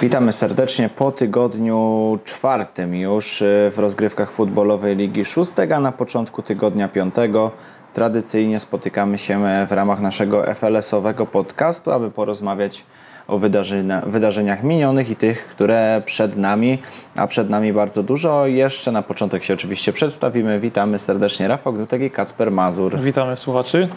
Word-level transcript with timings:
Witamy 0.00 0.32
serdecznie 0.32 0.88
po 0.88 1.12
tygodniu 1.12 2.18
czwartym 2.24 2.94
już 2.94 3.42
e, 3.42 3.70
w 3.70 3.78
rozgrywkach 3.78 4.30
futbolowej 4.30 4.96
Ligi 4.96 5.24
Szóstek, 5.24 5.72
a 5.72 5.80
na 5.80 5.92
początku 5.92 6.42
tygodnia 6.42 6.88
piątego 6.88 7.50
tradycyjnie 7.92 8.60
spotykamy 8.60 9.18
się 9.18 9.40
w 9.68 9.72
ramach 9.72 10.00
naszego 10.00 10.54
FLS-owego 10.54 11.26
podcastu, 11.26 11.92
aby 11.92 12.10
porozmawiać 12.10 12.84
o 13.28 13.38
wydarzenia, 13.38 14.00
wydarzeniach 14.06 14.62
minionych 14.62 15.10
i 15.10 15.16
tych, 15.16 15.46
które 15.46 16.02
przed 16.04 16.36
nami, 16.36 16.78
a 17.16 17.26
przed 17.26 17.50
nami 17.50 17.72
bardzo 17.72 18.02
dużo. 18.02 18.46
Jeszcze 18.46 18.92
na 18.92 19.02
początek 19.02 19.44
się 19.44 19.54
oczywiście 19.54 19.92
przedstawimy. 19.92 20.60
Witamy 20.60 20.98
serdecznie 20.98 21.48
Rafał 21.48 21.72
Gnutek 21.72 22.02
i 22.02 22.10
Kacper 22.10 22.52
Mazur. 22.52 23.00
Witamy 23.00 23.36
słuchaczy. 23.36 23.88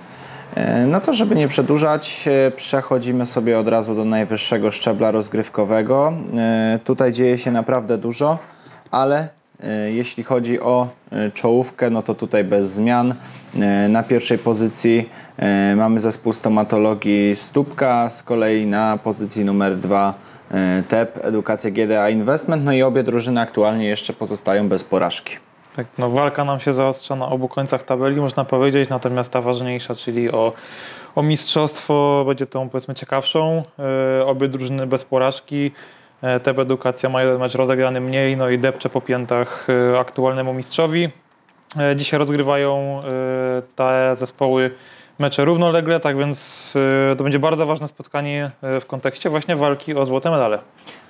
E, 0.56 0.86
no 0.88 1.02
to, 1.02 1.14
żeby 1.14 1.36
nie 1.36 1.48
przedłużać, 1.48 2.26
e, 2.28 2.52
przechodzimy 2.52 3.26
sobie 3.26 3.60
od 3.60 3.68
razu 3.68 3.96
do 3.96 4.06
najwyższego 4.06 4.72
szczebla 4.72 5.12
rozgrywkowego. 5.12 6.14
E, 6.38 6.80
tutaj 6.84 7.12
dzieje 7.12 7.38
się 7.38 7.52
naprawdę 7.52 7.98
dużo, 7.98 8.40
ale 8.92 9.30
jeśli 9.88 10.24
chodzi 10.24 10.60
o 10.60 10.88
czołówkę, 11.34 11.90
no 11.90 12.02
to 12.02 12.16
tutaj 12.16 12.44
bez 12.44 12.72
zmian. 12.72 13.16
Na 13.90 14.04
pierwszej 14.04 14.38
pozycji 14.38 15.10
mamy 15.76 16.00
zespół 16.00 16.34
stomatologii 16.34 17.36
Stópka, 17.36 18.10
z 18.10 18.24
kolei 18.24 18.66
na 18.66 18.98
pozycji 19.04 19.46
numer 19.46 19.78
dwa 19.78 20.14
TEP, 20.88 21.26
Edukacja 21.26 21.72
GDA 21.72 22.10
Investment, 22.10 22.66
no 22.66 22.74
i 22.74 22.82
obie 22.82 23.04
drużyny 23.04 23.42
aktualnie 23.42 23.88
jeszcze 23.88 24.14
pozostają 24.14 24.70
bez 24.70 24.84
porażki. 24.84 25.38
Tak, 25.76 25.88
no 25.98 26.10
walka 26.10 26.44
nam 26.44 26.60
się 26.60 26.74
zaostrza 26.74 27.16
na 27.16 27.28
obu 27.28 27.48
końcach 27.48 27.84
tabeli, 27.84 28.22
można 28.22 28.46
powiedzieć, 28.46 28.90
natomiast 28.90 29.34
ta 29.34 29.42
ważniejsza, 29.42 29.96
czyli 29.96 30.32
o, 30.32 30.54
o 31.16 31.22
mistrzostwo, 31.22 32.24
będzie 32.28 32.46
tą 32.46 32.70
powiedzmy 32.70 32.96
ciekawszą. 32.96 33.64
Yy, 34.18 34.26
obie 34.26 34.48
drużyny 34.48 34.88
bez 34.88 35.04
porażki. 35.04 35.72
Yy, 36.24 36.40
Teb 36.40 36.60
Edukacja 36.60 37.10
ma 37.10 37.22
jeden 37.24 37.40
mecz 37.40 37.56
rozegrany 37.56 38.02
mniej, 38.02 38.38
no 38.38 38.50
i 38.50 38.60
depcze 38.60 38.90
po 38.90 39.02
piętach 39.02 39.68
yy, 39.68 40.00
aktualnemu 40.00 40.54
mistrzowi. 40.54 41.10
Dzisiaj 41.96 42.18
rozgrywają 42.18 43.02
te 43.76 44.16
zespoły 44.16 44.72
mecze 45.20 45.46
równolegle, 45.46 46.00
tak 46.00 46.18
więc 46.18 46.74
to 47.18 47.24
będzie 47.24 47.40
bardzo 47.40 47.66
ważne 47.66 47.88
spotkanie 47.88 48.52
w 48.62 48.86
kontekście 48.88 49.30
właśnie 49.30 49.56
walki 49.56 49.96
o 49.96 50.06
złote 50.06 50.32
medale. 50.32 50.60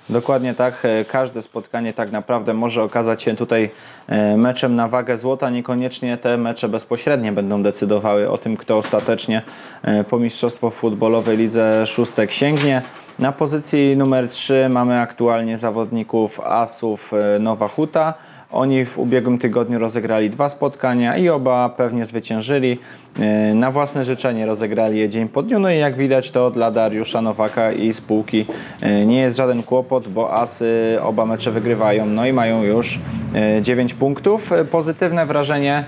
Dokładnie 0.08 0.54
tak. 0.54 0.84
E, 0.84 1.04
każde 1.04 1.42
spotkanie 1.42 1.92
tak 1.92 2.12
naprawdę 2.12 2.54
może 2.54 2.82
okazać 2.82 3.22
się 3.22 3.36
tutaj 3.36 3.70
e, 4.06 4.36
meczem 4.36 4.74
na 4.74 4.88
wagę 4.88 5.18
złota. 5.18 5.50
Niekoniecznie 5.50 6.16
te 6.18 6.36
mecze 6.36 6.68
bezpośrednie 6.68 7.32
będą 7.32 7.62
decydowały 7.62 8.30
o 8.30 8.38
tym, 8.38 8.56
kto 8.56 8.78
ostatecznie 8.78 9.42
e, 9.82 10.04
po 10.04 10.18
mistrzostwo 10.18 10.70
futbolowej 10.70 11.36
lidze 11.36 11.86
szóstek 11.86 12.32
sięgnie. 12.32 12.82
Na 13.18 13.32
pozycji 13.32 13.96
numer 13.96 14.28
3 14.28 14.66
mamy 14.68 15.00
aktualnie 15.00 15.58
zawodników 15.58 16.40
Asów 16.40 17.12
Nowa 17.40 17.68
Huta. 17.68 18.14
Oni 18.54 18.84
w 18.84 18.98
ubiegłym 18.98 19.38
tygodniu 19.38 19.78
rozegrali 19.78 20.30
dwa 20.30 20.48
spotkania 20.48 21.16
i 21.16 21.28
oba 21.28 21.68
pewnie 21.68 22.04
zwyciężyli. 22.04 22.78
E, 23.20 23.54
na 23.54 23.70
własne 23.70 24.04
życzenie 24.04 24.46
rozegrali 24.46 24.98
je 24.98 25.08
dzień 25.08 25.28
po 25.28 25.42
dniu. 25.42 25.58
No 25.58 25.70
i 25.70 25.78
jak 25.78 25.96
widać 25.96 26.30
to 26.30 26.50
dla 26.50 26.70
Dariusza 26.70 27.22
Nowaka 27.22 27.72
i 27.72 27.92
spółki 27.92 28.46
e, 28.80 29.06
nie 29.06 29.20
jest 29.20 29.36
żaden 29.36 29.62
kłopot, 29.62 30.08
bo 30.08 30.34
Asy 30.34 30.98
oba 31.02 31.26
mecze 31.26 31.50
wygrywają. 31.50 32.06
No 32.06 32.26
i 32.26 32.32
mają 32.32 32.62
już 32.62 32.98
9 33.62 33.92
e, 33.92 33.94
punktów. 33.94 34.50
Pozytywne 34.70 35.26
wrażenie 35.26 35.84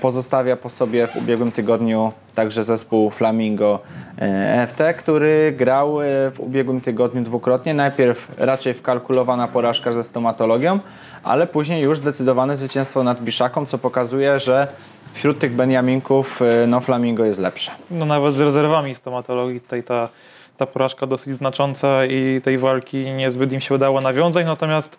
pozostawia 0.00 0.56
po 0.56 0.70
sobie 0.70 1.06
w 1.06 1.16
ubiegłym 1.16 1.52
tygodniu 1.52 2.12
także 2.34 2.64
zespół 2.64 3.10
Flamingo 3.10 3.80
EFT, 4.18 4.78
który 4.98 5.54
grał 5.56 5.98
w 6.32 6.34
ubiegłym 6.38 6.80
tygodniu 6.80 7.22
dwukrotnie. 7.22 7.74
Najpierw 7.74 8.28
raczej 8.38 8.74
wkalkulowana 8.74 9.48
porażka 9.48 9.92
ze 9.92 10.02
stomatologią, 10.02 10.78
ale 11.24 11.46
później 11.46 11.82
już 11.82 11.98
zdecydowane 11.98 12.56
zwycięstwo 12.56 13.02
nad 13.02 13.22
Biszaką, 13.22 13.66
co 13.66 13.78
pokazuje, 13.78 14.38
że 14.38 14.68
wśród 15.12 15.38
tych 15.38 15.52
Beniaminków 15.52 16.42
y, 16.42 16.66
no 16.66 16.80
Flamingo 16.80 17.24
jest 17.24 17.40
lepsze. 17.40 17.70
No 17.90 18.04
nawet 18.04 18.34
z 18.34 18.40
rezerwami 18.40 18.94
stomatologii 18.94 19.60
tutaj 19.60 19.82
ta, 19.82 20.08
ta 20.56 20.66
porażka 20.66 21.06
dosyć 21.06 21.34
znacząca 21.34 22.06
i 22.06 22.40
tej 22.40 22.58
walki 22.58 23.10
niezbyt 23.10 23.52
im 23.52 23.60
się 23.60 23.74
udało 23.74 24.00
nawiązać, 24.00 24.46
natomiast 24.46 24.98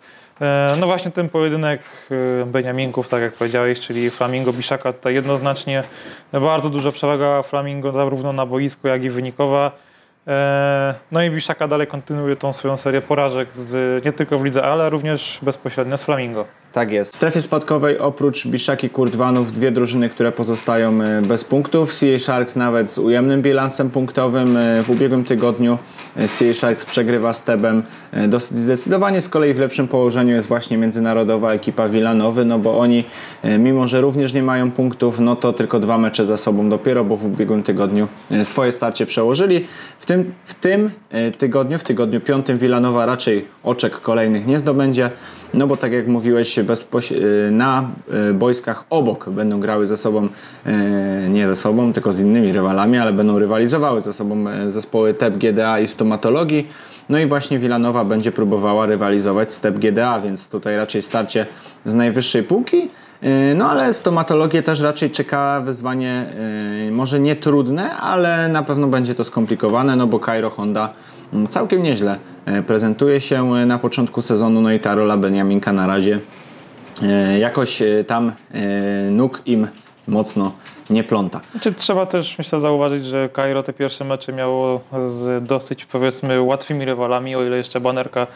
no 0.80 0.86
właśnie 0.86 1.10
ten 1.10 1.28
pojedynek 1.28 1.80
e, 2.42 2.46
Beniaminków, 2.46 3.08
tak 3.08 3.22
jak 3.22 3.32
powiedziałeś, 3.32 3.80
czyli 3.80 4.10
Flamingo 4.10 4.52
Biszaka 4.52 4.92
tutaj 4.92 5.14
jednoznacznie 5.14 5.84
bardzo 6.32 6.70
duża 6.70 6.90
przewaga 6.90 7.42
Flamingo 7.42 7.92
zarówno 7.92 8.32
na 8.32 8.46
boisku, 8.46 8.88
jak 8.88 9.04
i 9.04 9.10
wynikowa. 9.10 9.72
E, 10.26 10.94
no 11.12 11.22
i 11.22 11.30
Biszaka 11.30 11.68
dalej 11.68 11.86
kontynuuje 11.86 12.36
tą 12.36 12.52
swoją 12.52 12.76
serię 12.76 13.00
porażek 13.00 13.56
z, 13.56 14.04
nie 14.04 14.12
tylko 14.12 14.38
w 14.38 14.44
lidze, 14.44 14.62
ale 14.62 14.90
również 14.90 15.38
bezpośrednio 15.42 15.96
z 15.96 16.02
Flamingo. 16.02 16.46
Tak 16.72 16.90
jest. 16.90 17.12
W 17.12 17.16
strefie 17.16 17.42
spadkowej 17.42 17.98
oprócz 17.98 18.46
Biszaki 18.46 18.90
Kurdwanów 18.90 19.52
dwie 19.52 19.70
drużyny, 19.70 20.08
które 20.08 20.32
pozostają 20.32 21.02
e, 21.02 21.22
bez 21.22 21.44
punktów. 21.44 21.94
CA 21.94 22.18
Sharks 22.18 22.56
nawet 22.56 22.90
z 22.90 22.98
ujemnym 22.98 23.42
bilansem 23.42 23.90
punktowym. 23.90 24.56
E, 24.56 24.82
w 24.82 24.90
ubiegłym 24.90 25.24
tygodniu 25.24 25.78
CA 26.16 26.54
Sharks 26.54 26.86
przegrywa 26.86 27.32
z 27.32 27.44
Tebem 27.44 27.82
dosyć 28.28 28.58
zdecydowanie. 28.58 29.20
Z 29.20 29.28
kolei 29.28 29.54
w 29.54 29.58
lepszym 29.58 29.88
położeniu 29.88 30.34
jest 30.34 30.48
właśnie 30.48 30.78
międzynarodowa 30.78 31.52
ekipa 31.52 31.88
Wilanowy, 31.88 32.44
no 32.44 32.58
bo 32.58 32.78
oni 32.78 33.04
mimo, 33.58 33.86
że 33.86 34.00
również 34.00 34.32
nie 34.32 34.42
mają 34.42 34.70
punktów, 34.70 35.20
no 35.20 35.36
to 35.36 35.52
tylko 35.52 35.80
dwa 35.80 35.98
mecze 35.98 36.26
za 36.26 36.36
sobą 36.36 36.68
dopiero, 36.68 37.04
bo 37.04 37.16
w 37.16 37.24
ubiegłym 37.24 37.62
tygodniu 37.62 38.08
swoje 38.42 38.72
starcie 38.72 39.06
przełożyli. 39.06 39.66
W 39.98 40.06
tym 40.06 40.13
tym, 40.14 40.34
w 40.44 40.54
tym 40.54 40.90
e, 41.10 41.30
tygodniu, 41.30 41.78
w 41.78 41.84
tygodniu 41.84 42.20
piątym 42.20 42.58
Wilanowa 42.58 43.06
raczej 43.06 43.44
oczek 43.62 44.00
kolejnych 44.00 44.46
nie 44.46 44.58
zdobędzie, 44.58 45.10
no 45.54 45.66
bo 45.66 45.76
tak 45.76 45.92
jak 45.92 46.08
mówiłeś, 46.08 46.58
e, 46.58 46.64
na 47.50 47.90
e, 48.30 48.32
boiskach 48.32 48.84
obok 48.90 49.30
będą 49.30 49.60
grały 49.60 49.86
ze 49.86 49.96
sobą, 49.96 50.28
nie 51.28 51.48
ze 51.48 51.56
sobą, 51.56 51.92
tylko 51.92 52.12
z 52.12 52.20
innymi 52.20 52.52
rywalami, 52.52 52.98
ale 52.98 53.12
będą 53.12 53.38
rywalizowały 53.38 54.00
ze 54.00 54.12
sobą 54.12 54.44
zespoły 54.68 55.14
TEP, 55.14 55.38
GDA 55.38 55.80
i 55.80 55.88
stomatologii. 55.88 56.68
No 57.08 57.18
i 57.18 57.26
właśnie 57.26 57.58
Wilanowa 57.58 58.04
będzie 58.04 58.32
próbowała 58.32 58.86
rywalizować 58.86 59.52
z 59.52 59.60
TEP 59.60 59.78
GDA, 59.78 60.20
więc 60.20 60.48
tutaj 60.48 60.76
raczej 60.76 61.02
starcie 61.02 61.46
z 61.86 61.94
najwyższej 61.94 62.42
półki. 62.42 62.88
Y, 63.24 63.54
no 63.54 63.70
ale 63.70 63.92
stomatologię 63.92 64.62
też 64.62 64.80
raczej 64.80 65.10
czeka 65.10 65.60
wyzwanie 65.60 66.26
y, 66.88 66.92
może 66.92 67.20
nie 67.20 67.36
trudne, 67.36 67.96
ale 67.96 68.48
na 68.48 68.62
pewno 68.62 68.86
będzie 68.86 69.14
to 69.14 69.24
skomplikowane, 69.24 69.96
no 69.96 70.06
bo 70.06 70.18
Cairo 70.18 70.50
Honda 70.50 70.92
mm, 71.32 71.46
całkiem 71.46 71.82
nieźle 71.82 72.18
y, 72.58 72.62
prezentuje 72.62 73.20
się 73.20 73.44
na 73.44 73.78
początku 73.78 74.22
sezonu, 74.22 74.60
no 74.60 74.72
i 74.72 74.80
ta 74.80 74.94
rola 74.94 75.16
Beniaminka 75.16 75.72
na 75.72 75.86
razie 75.86 76.20
jakoś 77.40 77.82
tam 78.06 78.32
nóg 79.10 79.42
im 79.46 79.68
mocno 80.08 80.52
nie 80.90 81.04
pląta. 81.04 81.40
Znaczy, 81.50 81.72
trzeba 81.72 82.06
też 82.06 82.38
myślę 82.38 82.60
zauważyć, 82.60 83.04
że 83.04 83.28
Cairo 83.28 83.62
te 83.62 83.72
pierwsze 83.72 84.04
mecze 84.04 84.32
miało 84.32 84.80
z 85.06 85.44
dosyć 85.44 85.84
powiedzmy 85.84 86.42
łatwymi 86.42 86.84
rywalami, 86.84 87.36
o 87.36 87.42
ile 87.42 87.56
jeszcze 87.56 87.80
banerka 87.80 88.26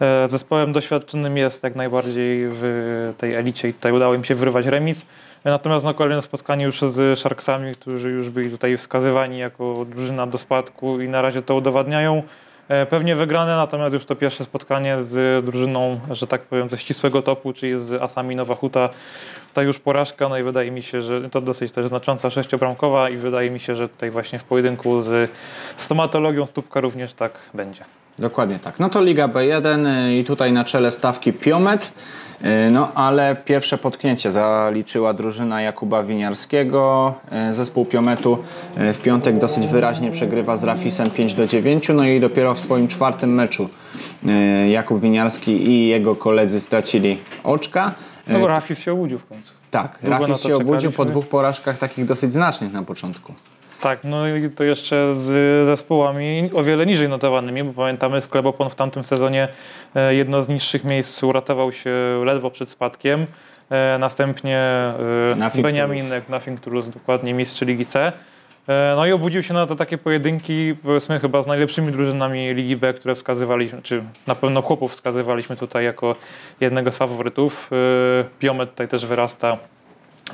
E, 0.00 0.28
zespołem 0.28 0.72
doświadczonym 0.72 1.36
jest 1.36 1.62
jak 1.62 1.76
najbardziej 1.76 2.48
w 2.52 3.14
tej 3.18 3.34
elicie 3.34 3.68
i 3.68 3.74
tutaj 3.74 3.92
udało 3.92 4.14
im 4.14 4.24
się 4.24 4.34
wyrywać 4.34 4.66
remis. 4.66 5.06
Natomiast 5.44 5.84
na 5.84 5.94
kolejne 5.94 6.22
spotkanie 6.22 6.64
już 6.64 6.80
z 6.80 7.18
Sharksami, 7.18 7.74
którzy 7.74 8.10
już 8.10 8.30
byli 8.30 8.50
tutaj 8.50 8.76
wskazywani 8.76 9.38
jako 9.38 9.86
drużyna 9.90 10.26
do 10.26 10.38
spadku 10.38 11.00
i 11.00 11.08
na 11.08 11.22
razie 11.22 11.42
to 11.42 11.54
udowadniają. 11.54 12.22
E, 12.68 12.86
pewnie 12.86 13.16
wygrane, 13.16 13.56
natomiast 13.56 13.94
już 13.94 14.04
to 14.04 14.16
pierwsze 14.16 14.44
spotkanie 14.44 15.02
z 15.02 15.44
drużyną, 15.44 16.00
że 16.10 16.26
tak 16.26 16.42
powiem, 16.42 16.68
ze 16.68 16.78
ścisłego 16.78 17.22
topu, 17.22 17.52
czyli 17.52 17.78
z 17.78 18.02
Asami 18.02 18.36
Nowa 18.36 18.54
Huta, 18.54 18.88
ta 19.58 19.62
już 19.62 19.78
porażka, 19.78 20.28
no 20.28 20.38
i 20.38 20.42
wydaje 20.42 20.70
mi 20.70 20.82
się, 20.82 21.02
że 21.02 21.30
to 21.30 21.40
dosyć 21.40 21.72
też 21.72 21.88
znacząca 21.88 22.30
sześciobramkowa 22.30 23.10
i 23.10 23.16
wydaje 23.16 23.50
mi 23.50 23.60
się, 23.60 23.74
że 23.74 23.88
tutaj 23.88 24.10
właśnie 24.10 24.38
w 24.38 24.44
pojedynku 24.44 25.00
z 25.00 25.30
stomatologią 25.76 26.46
Stupka 26.46 26.80
również 26.80 27.12
tak 27.12 27.38
będzie. 27.54 27.84
Dokładnie 28.18 28.58
tak. 28.58 28.80
No 28.80 28.88
to 28.88 29.02
Liga 29.02 29.28
B1 29.28 29.86
y, 29.86 30.14
i 30.16 30.24
tutaj 30.24 30.52
na 30.52 30.64
czele 30.64 30.90
stawki 30.90 31.32
Piomet. 31.32 31.92
Y, 32.44 32.70
no 32.70 32.92
ale 32.94 33.36
pierwsze 33.44 33.78
potknięcie 33.78 34.30
zaliczyła 34.30 35.12
drużyna 35.12 35.62
Jakuba 35.62 36.02
Winiarskiego. 36.02 37.14
Y, 37.50 37.54
zespół 37.54 37.84
Piometu 37.84 38.38
w 38.76 38.98
piątek 39.02 39.38
dosyć 39.38 39.66
wyraźnie 39.66 40.10
przegrywa 40.10 40.56
z 40.56 40.64
Rafisem 40.64 41.10
5 41.10 41.34
do 41.34 41.46
9. 41.46 41.88
No 41.94 42.04
i 42.04 42.20
dopiero 42.20 42.54
w 42.54 42.58
swoim 42.58 42.88
czwartym 42.88 43.34
meczu 43.34 43.68
Jakub 44.70 45.00
Winiarski 45.00 45.68
i 45.70 45.88
jego 45.88 46.16
koledzy 46.16 46.60
stracili 46.60 47.18
oczka. 47.44 47.94
No 48.28 48.40
bo 48.40 48.46
Rafis 48.46 48.78
się 48.78 48.92
obudził 48.92 49.18
w 49.18 49.26
końcu. 49.26 49.57
Tak, 49.70 49.98
Długo 50.02 50.26
Rafis 50.26 50.42
się 50.42 50.56
obudził 50.56 50.92
po 50.92 51.04
dwóch 51.04 51.28
porażkach 51.28 51.78
takich 51.78 52.04
dosyć 52.04 52.32
znacznych 52.32 52.72
na 52.72 52.82
początku. 52.82 53.34
Tak, 53.80 54.04
no 54.04 54.28
i 54.28 54.50
to 54.50 54.64
jeszcze 54.64 55.14
z 55.14 55.26
zespołami 55.66 56.50
o 56.54 56.62
wiele 56.62 56.86
niżej 56.86 57.08
notowanymi, 57.08 57.64
bo 57.64 57.72
pamiętamy, 57.72 58.20
Sklebopon 58.20 58.70
w 58.70 58.74
tamtym 58.74 59.04
sezonie 59.04 59.48
e, 59.94 60.14
jedno 60.14 60.42
z 60.42 60.48
niższych 60.48 60.84
miejsc 60.84 61.22
uratował 61.22 61.72
się 61.72 61.90
ledwo 62.24 62.50
przed 62.50 62.70
spadkiem. 62.70 63.26
E, 63.70 63.98
następnie 63.98 64.58
e, 64.58 65.34
Nothing 65.36 65.62
Beniaminek, 65.62 66.28
Nothing 66.28 66.60
Toulouse, 66.60 66.90
dokładnie 66.90 67.34
mistrz 67.34 67.62
Ligi 67.62 67.84
C. 67.84 68.12
E, 68.68 68.92
No 68.96 69.06
i 69.06 69.12
obudził 69.12 69.42
się 69.42 69.54
na 69.54 69.66
to 69.66 69.76
takie 69.76 69.98
pojedynki, 69.98 70.74
powiedzmy 70.82 71.20
chyba 71.20 71.42
z 71.42 71.46
najlepszymi 71.46 71.92
drużynami 71.92 72.54
Ligi 72.54 72.76
B, 72.76 72.94
które 72.94 73.14
wskazywaliśmy, 73.14 73.82
czy 73.82 74.02
na 74.26 74.34
pewno 74.34 74.62
chłopów 74.62 74.92
wskazywaliśmy 74.92 75.56
tutaj 75.56 75.84
jako 75.84 76.16
jednego 76.60 76.92
z 76.92 76.96
faworytów. 76.96 77.70
E, 77.72 78.24
Piomet 78.38 78.70
tutaj 78.70 78.88
też 78.88 79.06
wyrasta 79.06 79.58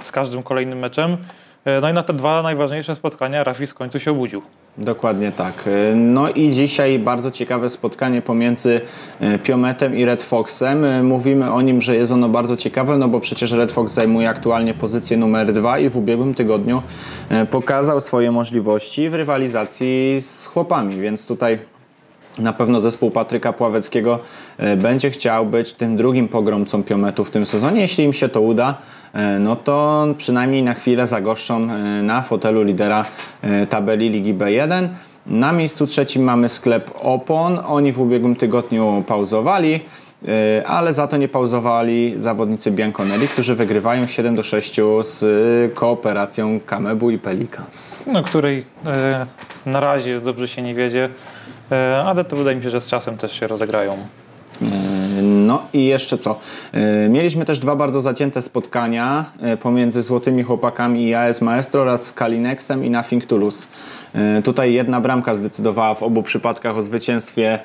z 0.02 0.10
każdym 0.12 0.42
kolejnym 0.42 0.78
meczem. 0.78 1.16
E, 1.64 1.80
No 1.80 1.90
i 1.90 1.92
na 1.92 2.02
te 2.02 2.12
dwa 2.12 2.42
najważniejsze 2.42 2.94
spotkania 2.94 3.44
Rafis 3.44 3.70
w 3.70 3.74
końcu 3.74 4.00
się 4.00 4.10
obudził. 4.10 4.42
Dokładnie 4.78 5.32
tak. 5.32 5.68
No 5.94 6.30
i 6.30 6.50
dzisiaj 6.50 6.98
bardzo 6.98 7.30
ciekawe 7.30 7.68
spotkanie 7.68 8.22
pomiędzy 8.22 8.80
e, 9.20 9.38
Piometem 9.38 9.96
i 9.96 10.04
Red 10.04 10.22
Foxem. 10.22 10.84
E, 10.84 11.02
Mówimy 11.02 11.52
o 11.52 11.60
nim, 11.62 11.82
że 11.82 11.96
jest 11.96 12.12
ono 12.12 12.28
bardzo 12.28 12.56
ciekawe, 12.56 12.98
no 12.98 13.08
bo 13.08 13.20
przecież 13.20 13.52
Red 13.52 13.72
Fox 13.72 13.92
zajmuje 13.92 14.28
aktualnie 14.28 14.74
pozycję 14.74 15.16
numer 15.16 15.52
dwa 15.52 15.78
i 15.78 15.88
w 15.88 15.96
ubiegłym 15.96 16.34
tygodniu 16.34 16.82
e, 17.30 17.46
pokazał 17.46 18.00
swoje 18.00 18.30
możliwości 18.30 19.08
w 19.10 19.14
rywalizacji 19.14 20.16
z 20.20 20.46
chłopami, 20.46 21.00
więc 21.00 21.26
tutaj 21.26 21.58
na 22.38 22.52
pewno 22.52 22.80
zespół 22.80 23.10
Patryka 23.10 23.52
Pławeckiego 23.52 24.18
e, 24.58 24.76
będzie 24.76 25.10
chciał 25.10 25.46
być 25.46 25.72
tym 25.72 25.96
drugim 25.96 26.28
pogromcą 26.28 26.82
Piometu 26.82 27.24
w 27.24 27.30
tym 27.30 27.46
sezonie. 27.46 27.80
Jeśli 27.80 28.04
im 28.04 28.12
się 28.12 28.28
to 28.28 28.40
uda, 28.40 28.74
e, 28.74 29.03
no 29.40 29.56
to 29.56 30.06
przynajmniej 30.18 30.62
na 30.62 30.74
chwilę 30.74 31.06
zagoszczą 31.06 31.70
e, 31.70 32.02
na 32.02 32.22
fotelu 32.22 32.62
lidera 32.62 33.04
e, 33.42 33.66
tabeli 33.66 34.10
Ligi 34.10 34.34
B1. 34.34 34.88
Na 35.26 35.52
miejscu 35.52 35.86
trzecim 35.86 36.22
mamy 36.22 36.48
sklep 36.48 36.90
Opon. 37.02 37.58
Oni 37.66 37.92
w 37.92 38.00
ubiegłym 38.00 38.36
tygodniu 38.36 39.04
pauzowali, 39.06 39.80
e, 40.28 40.66
ale 40.66 40.92
za 40.92 41.08
to 41.08 41.16
nie 41.16 41.28
pauzowali 41.28 42.14
zawodnicy 42.16 42.70
Bianconeri, 42.70 43.28
którzy 43.28 43.54
wygrywają 43.54 44.06
7 44.06 44.36
do 44.36 44.42
6 44.42 44.80
z 45.00 45.22
e, 45.22 45.74
kooperacją 45.74 46.60
Kamebu 46.66 47.10
i 47.10 47.18
Pelicans. 47.18 48.06
no, 48.12 48.22
której 48.22 48.64
e, 48.86 49.26
na 49.66 49.80
razie 49.80 50.20
dobrze 50.20 50.48
się 50.48 50.62
nie 50.62 50.74
wiedzie, 50.74 51.08
e, 51.72 52.04
ale 52.06 52.24
to 52.24 52.36
wydaje 52.36 52.56
mi 52.56 52.62
się, 52.62 52.70
że 52.70 52.80
z 52.80 52.86
czasem 52.86 53.18
też 53.18 53.40
się 53.40 53.46
rozegrają. 53.46 53.96
No 55.44 55.62
i 55.72 55.86
jeszcze 55.86 56.18
co? 56.18 56.40
Yy, 56.72 57.08
Mieliśmy 57.08 57.44
też 57.44 57.58
dwa 57.58 57.76
bardzo 57.76 58.00
zacięte 58.00 58.42
spotkania 58.42 59.24
yy, 59.40 59.56
pomiędzy 59.56 60.02
Złotymi 60.02 60.42
Chłopakami 60.42 61.06
i 61.06 61.14
AS 61.14 61.40
Maestro 61.40 61.82
oraz 61.82 62.12
Kalinexem 62.12 62.84
i 62.84 62.90
Nothing 62.90 63.26
Toulouse. 63.26 63.66
Yy, 64.14 64.42
Tutaj 64.42 64.72
jedna 64.72 65.00
bramka 65.00 65.34
zdecydowała 65.34 65.94
w 65.94 66.02
obu 66.02 66.22
przypadkach 66.22 66.76
o 66.76 66.82
zwycięstwie, 66.82 67.58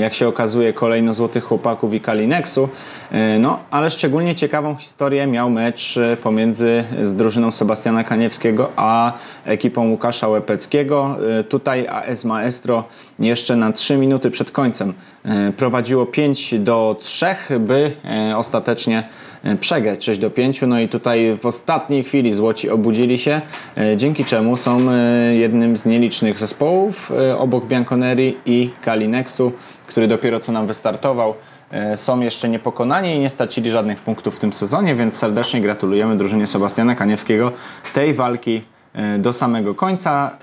jak 0.00 0.14
się 0.14 0.28
okazuje, 0.28 0.72
kolejno 0.72 1.14
Złotych 1.14 1.44
Chłopaków 1.44 1.94
i 1.94 2.00
Kalinexu. 2.00 2.68
Yy, 3.12 3.18
No, 3.38 3.58
ale 3.70 3.90
szczególnie 3.90 4.34
ciekawą 4.34 4.76
historię 4.76 5.26
miał 5.26 5.50
mecz 5.50 5.96
yy, 5.96 6.16
pomiędzy 6.16 6.84
z 7.02 7.14
drużyną 7.14 7.50
Sebastiana 7.50 8.04
Kaniewskiego 8.04 8.70
a 8.76 9.12
ekipą 9.44 9.90
Łukasza 9.90 10.28
Łepeckiego. 10.28 11.16
Tutaj 11.48 11.88
AS 11.88 12.24
Maestro 12.24 12.84
jeszcze 13.18 13.56
na 13.56 13.72
3 13.72 13.96
minuty 13.96 14.30
przed 14.30 14.50
końcem 14.50 14.94
prowadziło 15.56 16.06
5 16.06 16.54
do 16.58 16.96
3, 17.00 17.26
by 17.60 17.92
ostatecznie 18.36 19.04
przegrać 19.60 20.04
6 20.04 20.20
do 20.20 20.30
5. 20.30 20.62
No 20.62 20.80
i 20.80 20.88
tutaj 20.88 21.38
w 21.40 21.46
ostatniej 21.46 22.04
chwili 22.04 22.34
Złoci 22.34 22.70
obudzili 22.70 23.18
się, 23.18 23.40
yy, 23.76 23.96
dzięki 23.96 24.24
czemu 24.24 24.56
są 24.56 24.80
yy, 24.80 25.36
jednym 25.36 25.76
z 25.76 25.86
nielicznych 25.86 26.38
zespołów 26.38 27.12
yy, 27.18 27.38
obok 27.38 27.66
Bianconeri 27.66 28.36
i 28.46 28.70
Kalinexu, 28.82 29.52
który 29.86 30.08
dopiero 30.08 30.40
co 30.40 30.52
nam 30.52 30.66
wystartował. 30.66 31.34
Są 31.94 32.20
jeszcze 32.20 32.48
niepokonani 32.48 33.14
i 33.14 33.18
nie 33.18 33.30
stracili 33.30 33.70
żadnych 33.70 34.00
punktów 34.00 34.36
w 34.36 34.38
tym 34.38 34.52
sezonie, 34.52 34.94
więc 34.94 35.16
serdecznie 35.16 35.60
gratulujemy 35.60 36.16
drużynie 36.16 36.46
Sebastiana 36.46 36.94
Kaniewskiego 36.94 37.52
tej 37.94 38.14
walki 38.14 38.62
do 39.18 39.32
samego 39.32 39.74
końca. 39.74 40.38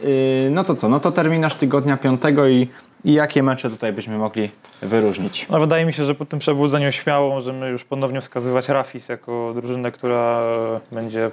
No 0.52 0.64
to 0.64 0.76
co, 0.76 0.90
no 0.90 1.00
to 1.00 1.12
terminarz 1.12 1.56
tygodnia 1.56 1.98
piątego 1.98 2.48
i, 2.48 2.68
i 3.06 3.14
jakie 3.14 3.44
mecze 3.44 3.70
tutaj 3.70 3.94
byśmy 3.94 4.18
mogli 4.18 4.50
wyróżnić? 4.82 5.48
No, 5.50 5.60
wydaje 5.60 5.86
mi 5.86 5.94
się, 5.94 6.06
że 6.06 6.16
po 6.16 6.26
tym 6.26 6.40
przebudzeniu 6.40 6.92
śmiało 6.92 7.30
możemy 7.30 7.70
już 7.70 7.84
ponownie 7.84 8.22
wskazywać 8.22 8.70
Rafis 8.70 9.10
jako 9.10 9.52
drużynę, 9.56 9.92
która 9.92 10.42
będzie 10.92 11.32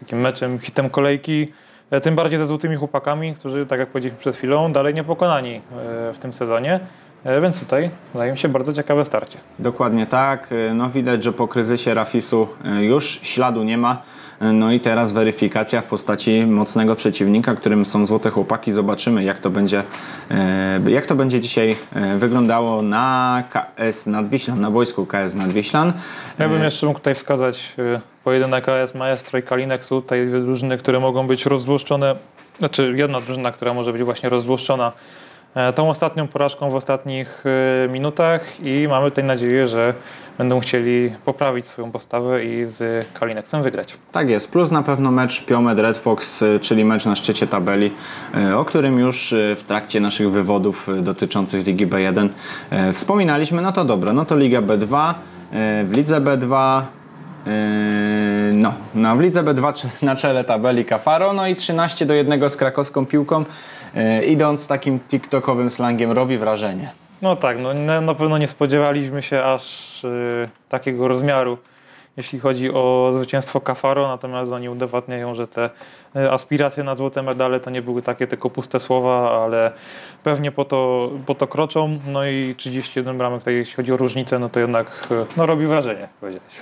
takim 0.00 0.20
meczem, 0.20 0.58
hitem 0.58 0.90
kolejki. 0.90 1.48
E, 1.90 2.00
Tym 2.00 2.14
bardziej 2.16 2.38
ze 2.38 2.46
złotymi 2.46 2.76
chłopakami, 2.76 3.34
którzy, 3.34 3.66
tak 3.66 3.78
jak 3.80 3.88
powiedzieliśmy 3.88 4.20
przed 4.20 4.36
chwilą, 4.36 4.72
dalej 4.72 4.94
niepokonani 4.94 5.54
e, 5.54 5.60
w 6.12 6.18
tym 6.20 6.32
sezonie. 6.32 6.80
E, 7.24 7.40
Więc 7.40 7.60
tutaj 7.60 7.90
wydaje 8.12 8.32
mi 8.32 8.38
się 8.38 8.48
bardzo 8.48 8.72
ciekawe 8.72 9.04
starcie. 9.04 9.38
Dokładnie 9.58 10.06
tak. 10.06 10.50
No 10.74 10.90
widać, 10.90 11.24
że 11.24 11.32
po 11.32 11.48
kryzysie 11.48 11.94
Rafisu 11.94 12.48
już 12.80 13.20
śladu 13.22 13.62
nie 13.64 13.78
ma. 13.78 14.02
No 14.40 14.72
i 14.72 14.80
teraz 14.80 15.12
weryfikacja 15.12 15.80
w 15.80 15.88
postaci 15.88 16.46
mocnego 16.46 16.96
przeciwnika, 16.96 17.54
którym 17.54 17.86
są 17.86 18.06
Złote 18.06 18.30
Chłopaki. 18.30 18.72
Zobaczymy, 18.72 19.24
jak 19.24 19.38
to 19.38 19.50
będzie, 19.50 19.82
y, 20.86 20.90
jak 20.90 21.06
to 21.06 21.14
będzie 21.14 21.40
dzisiaj 21.40 21.76
y, 22.14 22.18
wyglądało 22.18 22.82
na 22.82 23.42
KS 23.50 24.06
Nadwiślan, 24.06 24.60
na 24.60 24.70
boisku 24.70 25.06
KS 25.06 25.34
Nadwiślan. 25.34 25.92
Ja 26.38 26.48
bym 26.48 26.62
jeszcze 26.62 26.86
mógł 26.86 26.98
tutaj 26.98 27.14
wskazać 27.14 27.74
e, 27.78 28.00
pojedynek 28.24 28.68
AS 28.68 28.94
Maestro 28.94 29.38
i 29.38 29.42
Kalinexu, 29.42 30.02
tutaj 30.02 30.26
dwie 30.26 30.40
drużyny, 30.40 30.78
które 30.78 31.00
mogą 31.00 31.26
być 31.26 31.46
rozzłoszczone, 31.46 32.16
znaczy 32.58 32.92
jedna 32.96 33.20
drużyna, 33.20 33.52
która 33.52 33.74
może 33.74 33.92
być 33.92 34.02
właśnie 34.02 34.28
rozzłoszczona 34.28 34.92
e, 35.54 35.72
tą 35.72 35.90
ostatnią 35.90 36.28
porażką 36.28 36.70
w 36.70 36.74
ostatnich 36.74 37.44
e, 37.46 37.88
minutach 37.88 38.60
i 38.60 38.88
mamy 38.88 39.10
tutaj 39.10 39.24
nadzieję, 39.24 39.66
że 39.66 39.94
będą 40.38 40.60
chcieli 40.60 41.12
poprawić 41.24 41.66
swoją 41.66 41.90
postawę 41.90 42.44
i 42.44 42.64
z 42.66 43.06
Kalinexem 43.14 43.62
wygrać. 43.62 43.94
Tak 44.12 44.28
jest, 44.28 44.50
plus 44.50 44.70
na 44.70 44.82
pewno 44.82 45.10
mecz 45.10 45.44
Piomed 45.44 45.78
Red 45.78 45.96
Fox, 45.98 46.42
y, 46.42 46.60
czyli 46.60 46.84
mecz 46.84 47.06
na 47.06 47.16
szczycie 47.16 47.46
tabeli, 47.46 47.90
y, 48.50 48.56
o 48.56 48.64
którym 48.64 48.98
już 48.98 49.32
y, 49.32 49.56
w 49.58 49.62
trakcie 49.64 50.00
naszych 50.00 50.30
wywodów 50.30 50.88
dotyczących 51.02 51.66
Ligi 51.66 51.86
B1 51.86 52.28
y, 52.88 52.92
wspominaliśmy. 52.92 53.62
No 53.62 53.72
to 53.72 53.84
dobra, 53.84 54.12
no 54.12 54.24
to 54.24 54.36
Liga 54.36 54.60
B2, 54.62 55.10
y, 55.10 55.84
w 55.84 55.92
Lidze 55.96 56.20
B2 56.20 56.82
y, 57.46 57.50
no, 58.54 58.72
no, 58.94 59.16
w 59.16 59.20
Lidze 59.20 59.42
B2 59.42 59.72
cze- 59.72 59.88
na 60.06 60.16
czele 60.16 60.44
tabeli 60.44 60.84
Kafaro, 60.84 61.32
no 61.32 61.46
i 61.46 61.54
13 61.54 62.06
do 62.06 62.14
1 62.14 62.50
z 62.50 62.56
krakowską 62.56 63.06
piłką, 63.06 63.44
idąc 64.26 64.66
takim 64.66 64.98
tiktokowym 65.00 65.70
slangiem, 65.70 66.12
robi 66.12 66.38
wrażenie. 66.38 67.03
No 67.22 67.36
tak, 67.36 67.58
no 67.60 67.74
na, 67.74 68.14
pewno 68.14 68.38
nie 68.38 68.48
spodziewaliśmy 68.48 69.22
się 69.22 69.44
aż 69.44 70.04
y, 70.04 70.48
takiego 70.68 71.08
rozmiaru, 71.08 71.58
jeśli 72.16 72.40
chodzi 72.40 72.70
o 72.72 73.10
zwycięstwo 73.14 73.60
Kafaro, 73.60 74.08
natomiast 74.08 74.52
oni 74.52 74.68
udowadniają, 74.68 75.34
że 75.34 75.46
te 75.46 75.70
y, 76.16 76.32
aspiracje 76.32 76.84
na 76.84 76.94
złote 76.94 77.22
medale 77.22 77.60
to 77.60 77.70
nie 77.70 77.82
były 77.82 78.02
takie 78.02 78.26
tylko 78.26 78.50
puste 78.50 78.78
słowa, 78.78 79.42
ale 79.44 79.72
pewnie 80.22 80.52
po 80.52 80.64
to, 80.64 81.10
po 81.26 81.34
to 81.34 81.46
kroczą. 81.46 81.98
No 82.06 82.26
i 82.26 82.54
31 82.54 83.18
bramek, 83.18 83.40
tutaj 83.40 83.54
jeśli 83.54 83.74
chodzi 83.74 83.92
o 83.92 83.96
różnicę, 83.96 84.38
no 84.38 84.48
to 84.48 84.60
jednak 84.60 85.08
y, 85.10 85.26
no, 85.36 85.46
robi 85.46 85.66
wrażenie, 85.66 86.08
powiedziałeś. 86.20 86.54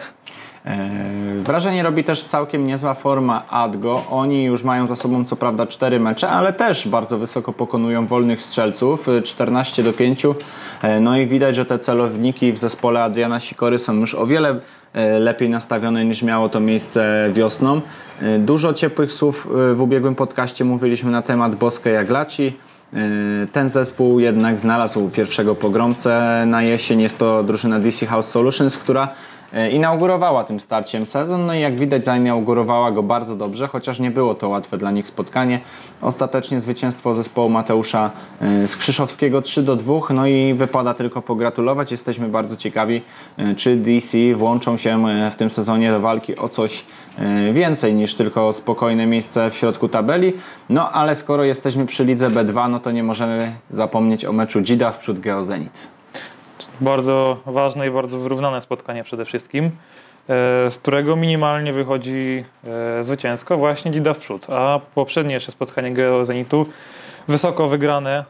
Eee, 0.66 1.42
Wrażenie 1.42 1.82
robi 1.82 2.04
też 2.04 2.24
całkiem 2.24 2.66
niezła 2.66 2.94
forma 2.94 3.48
Adgo. 3.48 4.04
Oni 4.10 4.44
już 4.44 4.62
mają 4.64 4.86
za 4.86 4.96
sobą 4.96 5.24
co 5.24 5.36
prawda 5.36 5.66
4 5.66 6.00
mecze, 6.00 6.28
ale 6.28 6.52
też 6.52 6.88
bardzo 6.88 7.18
wysoko 7.18 7.52
pokonują 7.52 8.06
wolnych 8.06 8.42
strzelców, 8.42 9.08
y, 9.08 9.22
14 9.22 9.82
do 9.82 9.92
5. 9.92 10.34
E, 10.82 11.00
No 11.00 11.16
i 11.16 11.26
widać, 11.26 11.56
że 11.56 11.64
te 11.66 11.78
celowniki 11.78 12.52
w 12.52 12.58
zespole 12.58 13.02
Adriana 13.02 13.40
Sikory 13.40 13.78
są 13.78 13.94
już 13.94 14.14
o 14.14 14.26
wiele 14.26 14.60
e, 14.92 15.18
lepiej 15.18 15.48
nastawione 15.48 16.04
niż 16.04 16.22
miało 16.22 16.48
to 16.48 16.60
miejsce 16.60 17.30
wiosną. 17.32 17.80
E, 18.22 18.38
Dużo 18.38 18.72
ciepłych 18.72 19.12
słów 19.12 19.48
e, 19.70 19.74
w 19.74 19.80
ubiegłym 19.82 20.14
podcaście 20.14 20.64
mówiliśmy 20.64 21.10
na 21.10 21.22
temat 21.22 21.54
Boske 21.54 21.90
Jaglaci. 21.90 22.56
E, 22.94 22.98
Ten 23.52 23.70
zespół 23.70 24.20
jednak 24.20 24.60
znalazł 24.60 25.08
pierwszego 25.08 25.54
pogromcę 25.54 26.44
na 26.46 26.62
jesień. 26.62 27.00
Jest 27.00 27.18
to 27.18 27.42
drużyna 27.42 27.78
DC 27.80 28.06
House 28.06 28.28
Solutions, 28.28 28.76
która 28.78 29.04
e, 29.04 29.12
inaugurowała 29.72 30.44
tym 30.44 30.60
starciem 30.60 31.06
sezon. 31.06 31.46
No 31.46 31.54
i 31.54 31.60
jak 31.60 31.76
widać, 31.76 32.04
zainaugurowała 32.04 32.92
go 32.92 33.02
bardzo 33.02 33.36
dobrze, 33.36 33.68
chociaż 33.68 34.00
nie 34.00 34.10
było 34.10 34.34
to 34.34 34.48
łatwe 34.48 34.78
dla 34.78 34.90
nich 34.90 35.06
spotkanie. 35.06 35.60
Ostatecznie 36.00 36.60
zwycięstwo 36.60 37.14
zespołu 37.14 37.48
Mateusza 37.48 38.10
e, 38.40 38.68
Skrzyszowskiego 38.68 39.42
3 39.42 39.62
do 39.62 39.76
2. 39.76 39.94
No 40.14 40.26
i 40.26 40.54
wypada 40.54 40.94
tylko 40.94 41.22
pogratulować. 41.22 41.90
Jesteśmy 41.90 42.28
bardzo 42.28 42.56
ciekawi, 42.56 43.02
e, 43.36 43.54
czy 43.54 43.76
DC 43.76 44.18
włączą 44.34 44.76
się 44.76 45.06
e, 45.06 45.30
w 45.30 45.36
tym 45.36 45.50
sezonie 45.50 45.90
do 45.90 46.00
walki 46.00 46.36
o 46.36 46.48
coś 46.48 46.84
e, 47.18 47.52
więcej 47.52 47.94
niż 47.94 48.14
tylko 48.14 48.52
spokojne 48.52 49.06
miejsce 49.06 49.50
w 49.50 49.54
środku 49.54 49.88
tabeli. 49.88 50.32
No 50.68 50.90
ale 50.90 51.14
skoro 51.14 51.44
jesteśmy 51.44 51.86
przy 51.86 52.04
lidze 52.04 52.30
B2, 52.30 52.70
no 52.70 52.80
to 52.80 52.90
nie 52.90 53.02
możemy 53.02 53.56
zapomnieć 53.70 54.24
o 54.24 54.32
meczu 54.32 54.60
Dzida 54.60 54.92
w 54.92 54.98
przód 54.98 55.20
Geozenit. 55.20 56.01
Bardzo 56.82 57.36
ważne 57.46 57.86
i 57.86 57.90
bardzo 57.90 58.18
wyrównane 58.18 58.60
spotkanie 58.60 59.04
przede 59.04 59.24
wszystkim, 59.24 59.64
e, 59.64 59.70
z 60.70 60.78
którego 60.78 61.16
minimalnie 61.16 61.72
wychodzi 61.72 62.44
e, 62.98 63.02
zwycięsko 63.02 63.56
właśnie 63.56 63.90
Dida 63.90 64.14
w 64.14 64.18
przód. 64.18 64.46
A 64.50 64.80
poprzednie 64.94 65.34
jeszcze 65.34 65.52
spotkanie 65.52 65.92
Geo 65.92 66.24
Zenitu, 66.24 66.66
wysoko 67.28 67.68
wygrane 67.68 68.18
e, 68.18 68.24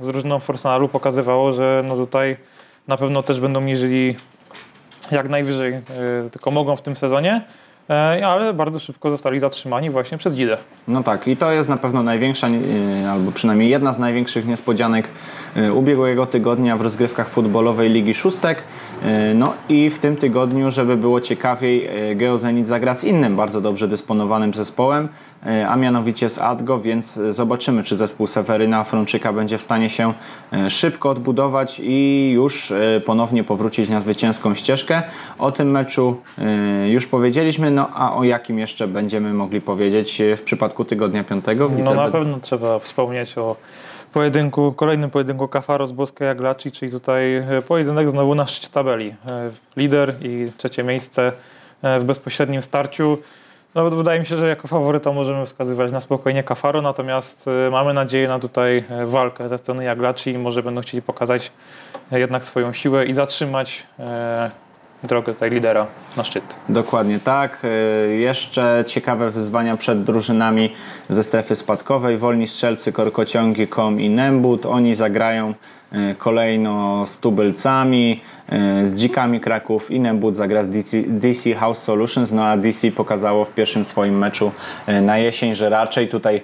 z 0.00 0.06
drużyną 0.06 0.38
Forsenalu 0.38 0.88
pokazywało, 0.88 1.52
że 1.52 1.82
no 1.88 1.96
tutaj 1.96 2.36
na 2.88 2.96
pewno 2.96 3.22
też 3.22 3.40
będą 3.40 3.60
mierzyli 3.60 4.16
jak 5.10 5.28
najwyżej, 5.28 5.80
tylko 6.32 6.50
mogą 6.50 6.76
w 6.76 6.82
tym 6.82 6.96
sezonie. 6.96 7.44
E, 7.90 8.26
ale 8.26 8.54
bardzo 8.54 8.78
szybko 8.78 9.10
zostali 9.10 9.40
zatrzymani 9.40 9.90
właśnie 9.90 10.18
przez 10.18 10.36
Gidę. 10.36 10.56
No 10.88 11.02
tak, 11.02 11.28
i 11.28 11.36
to 11.36 11.52
jest 11.52 11.68
na 11.68 11.76
pewno 11.76 12.02
największa, 12.02 12.48
e, 12.48 13.10
albo 13.10 13.32
przynajmniej 13.32 13.70
jedna 13.70 13.92
z 13.92 13.98
największych 13.98 14.46
niespodzianek 14.46 15.08
e, 15.56 15.72
ubiegłego 15.72 16.26
tygodnia 16.26 16.76
w 16.76 16.80
rozgrywkach 16.80 17.28
futbolowej 17.28 17.90
Ligi 17.90 18.14
Szóstek. 18.14 18.62
No 19.34 19.54
i 19.68 19.90
w 19.90 19.98
tym 19.98 20.16
tygodniu, 20.16 20.70
żeby 20.70 20.96
było 20.96 21.20
ciekawiej, 21.20 21.88
Geozenit 22.16 22.68
zagra 22.68 22.94
z 22.94 23.04
innym 23.04 23.36
bardzo 23.36 23.60
dobrze 23.60 23.88
dysponowanym 23.88 24.54
zespołem, 24.54 25.08
a 25.68 25.76
mianowicie 25.76 26.28
z 26.28 26.38
Adgo, 26.38 26.80
więc 26.80 27.20
zobaczymy, 27.30 27.82
czy 27.82 27.96
zespół 27.96 28.26
Seweryna 28.26 28.84
Frączyka 28.84 29.32
będzie 29.32 29.58
w 29.58 29.62
stanie 29.62 29.90
się 29.90 30.12
szybko 30.68 31.10
odbudować 31.10 31.80
i 31.84 32.30
już 32.34 32.72
ponownie 33.04 33.44
powrócić 33.44 33.88
na 33.88 34.00
zwycięską 34.00 34.54
ścieżkę. 34.54 35.02
O 35.38 35.52
tym 35.52 35.70
meczu 35.70 36.16
już 36.86 37.06
powiedzieliśmy, 37.06 37.70
no 37.70 37.88
a 37.94 38.16
o 38.16 38.24
jakim 38.24 38.58
jeszcze 38.58 38.88
będziemy 38.88 39.34
mogli 39.34 39.60
powiedzieć 39.60 40.22
w 40.36 40.42
przypadku 40.42 40.84
tygodnia 40.84 41.24
piątego? 41.24 41.70
No 41.84 41.94
na 41.94 42.10
pewno 42.10 42.40
trzeba 42.40 42.78
wspomnieć 42.78 43.38
o 43.38 43.56
pojedynku, 44.12 44.72
kolejnym 44.72 45.10
pojedynku 45.10 45.48
Kafaros 45.48 45.92
Boska 45.92 46.24
Jaglaci, 46.24 46.72
czyli 46.72 46.92
tutaj 46.92 47.36
e, 47.36 47.62
pojedynek 47.62 48.10
znowu 48.10 48.34
na 48.34 48.46
szczycie 48.46 48.68
tabeli. 48.68 49.14
E, 49.28 49.50
lider 49.76 50.14
i 50.22 50.46
trzecie 50.56 50.84
miejsce 50.84 51.32
e, 51.82 52.00
w 52.00 52.04
bezpośrednim 52.04 52.62
starciu. 52.62 53.18
No, 53.74 53.90
wydaje 53.90 54.20
mi 54.20 54.26
się, 54.26 54.36
że 54.36 54.48
jako 54.48 54.68
faworyta 54.68 55.12
możemy 55.12 55.46
wskazywać 55.46 55.92
na 55.92 56.00
spokojnie 56.00 56.42
Kafaro, 56.42 56.82
natomiast 56.82 57.46
mamy 57.70 57.94
nadzieję 57.94 58.28
na 58.28 58.38
tutaj 58.38 58.84
walkę 59.06 59.48
ze 59.48 59.58
strony 59.58 59.84
Jaglaci 59.84 60.30
i 60.30 60.38
może 60.38 60.62
będą 60.62 60.80
chcieli 60.80 61.02
pokazać 61.02 61.52
jednak 62.10 62.44
swoją 62.44 62.72
siłę 62.72 63.06
i 63.06 63.14
zatrzymać 63.14 63.86
drogę 65.02 65.32
tutaj 65.32 65.50
lidera 65.50 65.86
na 66.16 66.24
szczyt. 66.24 66.56
Dokładnie 66.68 67.20
tak. 67.20 67.62
E, 67.64 67.68
jeszcze 68.08 68.84
ciekawe 68.86 69.30
wyzwania 69.30 69.76
przed 69.76 70.04
drużynami 70.04 70.72
ze 71.08 71.22
strefy 71.22 71.54
spadkowej. 71.54 72.18
Wolni 72.18 72.46
strzelcy, 72.46 72.92
korkociągi, 72.92 73.68
Kom 73.68 74.00
i 74.00 74.10
Nembut. 74.10 74.66
Oni 74.66 74.94
zagrają 74.94 75.54
e, 75.92 76.14
kolejno 76.14 77.06
z 77.06 77.18
tubylcami, 77.18 78.20
e, 78.48 78.86
z 78.86 78.94
dzikami 78.94 79.40
Kraków 79.40 79.90
i 79.90 80.00
Nembut 80.00 80.36
zagra 80.36 80.64
z 80.64 80.68
DC, 80.68 80.96
DC 81.06 81.54
House 81.54 81.78
Solutions, 81.78 82.32
no 82.32 82.44
a 82.46 82.56
DC 82.56 82.90
pokazało 82.90 83.44
w 83.44 83.50
pierwszym 83.50 83.84
swoim 83.84 84.18
meczu 84.18 84.52
na 85.02 85.18
jesień, 85.18 85.54
że 85.54 85.68
raczej 85.68 86.08
tutaj 86.08 86.42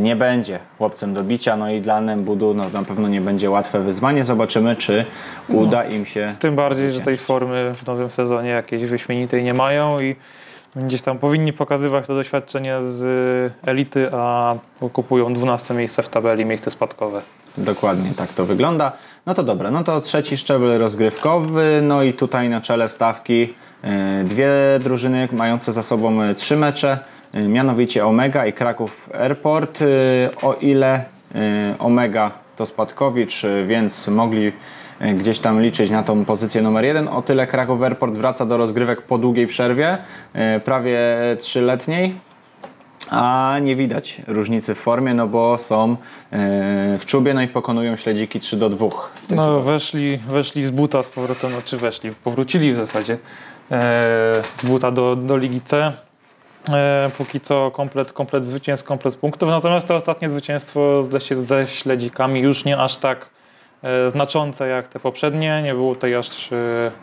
nie 0.00 0.16
będzie 0.16 0.58
chłopcem 0.78 1.14
do 1.14 1.24
bicia, 1.24 1.56
no 1.56 1.70
i 1.70 1.80
dla 1.80 2.00
Nembudu 2.00 2.54
no, 2.54 2.68
na 2.68 2.82
pewno 2.82 3.08
nie 3.08 3.20
będzie 3.20 3.50
łatwe 3.50 3.80
wyzwanie. 3.80 4.24
Zobaczymy, 4.24 4.76
czy 4.76 5.04
uda 5.48 5.84
no, 5.84 5.90
im 5.90 6.06
się. 6.06 6.34
Tym 6.38 6.56
bardziej, 6.56 6.92
że 6.92 7.00
tej 7.00 7.16
formy 7.16 7.74
w 7.74 7.86
nowym 7.86 8.10
sezonie 8.10 8.50
jakiejś 8.50 8.84
wyśmienitej 8.84 9.44
nie 9.44 9.54
mają 9.54 10.00
i 10.00 10.16
gdzieś 10.76 11.02
tam 11.02 11.18
powinni 11.18 11.52
pokazywać 11.52 12.06
to 12.06 12.14
doświadczenie 12.14 12.78
z 12.82 13.52
elity, 13.62 14.08
a 14.12 14.54
kupują 14.92 15.34
12 15.34 15.74
miejsce 15.74 16.02
w 16.02 16.08
tabeli, 16.08 16.44
miejsce 16.44 16.70
spadkowe. 16.70 17.22
Dokładnie 17.58 18.12
tak 18.16 18.32
to 18.32 18.44
wygląda. 18.44 18.92
No 19.26 19.34
to 19.34 19.42
dobra, 19.42 19.70
no 19.70 19.84
to 19.84 20.00
trzeci 20.00 20.36
szczebel 20.36 20.78
rozgrywkowy, 20.78 21.80
no 21.82 22.02
i 22.02 22.12
tutaj 22.12 22.48
na 22.48 22.60
czele 22.60 22.88
stawki 22.88 23.42
e, 23.42 23.48
dwie 24.24 24.50
drużyny 24.80 25.28
mające 25.32 25.72
za 25.72 25.82
sobą 25.82 26.22
e, 26.22 26.34
trzy 26.34 26.56
mecze. 26.56 26.98
Y, 27.34 27.48
mianowicie 27.48 28.06
Omega 28.06 28.46
i 28.46 28.52
Kraków 28.52 29.10
Airport. 29.14 29.80
O 30.42 30.54
ile 30.54 31.04
Omega 31.78 32.30
to 32.56 32.66
spadkowicz, 32.66 33.42
więc 33.66 34.08
mogli 34.08 34.52
gdzieś 35.14 35.38
tam 35.38 35.62
liczyć 35.62 35.90
na 35.90 36.02
tą 36.02 36.24
pozycję 36.24 36.62
numer 36.62 36.84
jeden. 36.84 37.08
O 37.08 37.22
tyle 37.22 37.46
Kraków 37.46 37.82
Airport 37.82 38.18
wraca 38.18 38.46
do 38.46 38.56
rozgrywek 38.56 39.02
po 39.02 39.18
długiej 39.18 39.46
przerwie, 39.46 39.98
prawie 40.64 40.98
trzyletniej. 41.38 42.14
A 43.10 43.56
nie 43.62 43.76
widać 43.76 44.22
różnicy 44.26 44.74
w 44.74 44.78
formie, 44.78 45.14
no 45.14 45.26
bo 45.26 45.58
są 45.58 45.96
w 46.98 47.02
czubie, 47.06 47.34
no 47.34 47.42
i 47.42 47.48
pokonują 47.48 47.96
śledziki 47.96 48.40
3 48.40 48.56
do 48.56 48.70
2. 48.70 48.86
No 49.30 49.60
weszli, 49.60 50.18
weszli 50.28 50.64
z 50.64 50.70
buta 50.70 51.02
z 51.02 51.08
powrotem, 51.08 51.52
no 51.52 51.62
czy 51.64 51.76
weszli, 51.76 52.10
powrócili 52.24 52.72
w 52.72 52.76
zasadzie 52.76 53.18
z 54.54 54.64
buta 54.64 54.90
do, 54.90 55.16
do 55.16 55.36
Ligi 55.36 55.60
C 55.60 55.92
E, 56.74 57.10
póki 57.18 57.40
co 57.40 57.70
komplet, 57.70 58.12
komplet 58.12 58.44
zwycięstw, 58.44 58.86
komplet 58.86 59.16
punktów. 59.16 59.48
Natomiast 59.48 59.88
to 59.88 59.94
ostatnie 59.94 60.28
zwycięstwo 60.28 61.02
ze 61.36 61.66
śledzikami 61.66 62.40
już 62.40 62.64
nie 62.64 62.78
aż 62.78 62.96
tak 62.96 63.30
e, 63.82 64.10
znaczące 64.10 64.68
jak 64.68 64.88
te 64.88 65.00
poprzednie. 65.00 65.62
Nie 65.62 65.74
było 65.74 65.94
tutaj 65.94 66.14
aż 66.14 66.52
e, 66.52 66.56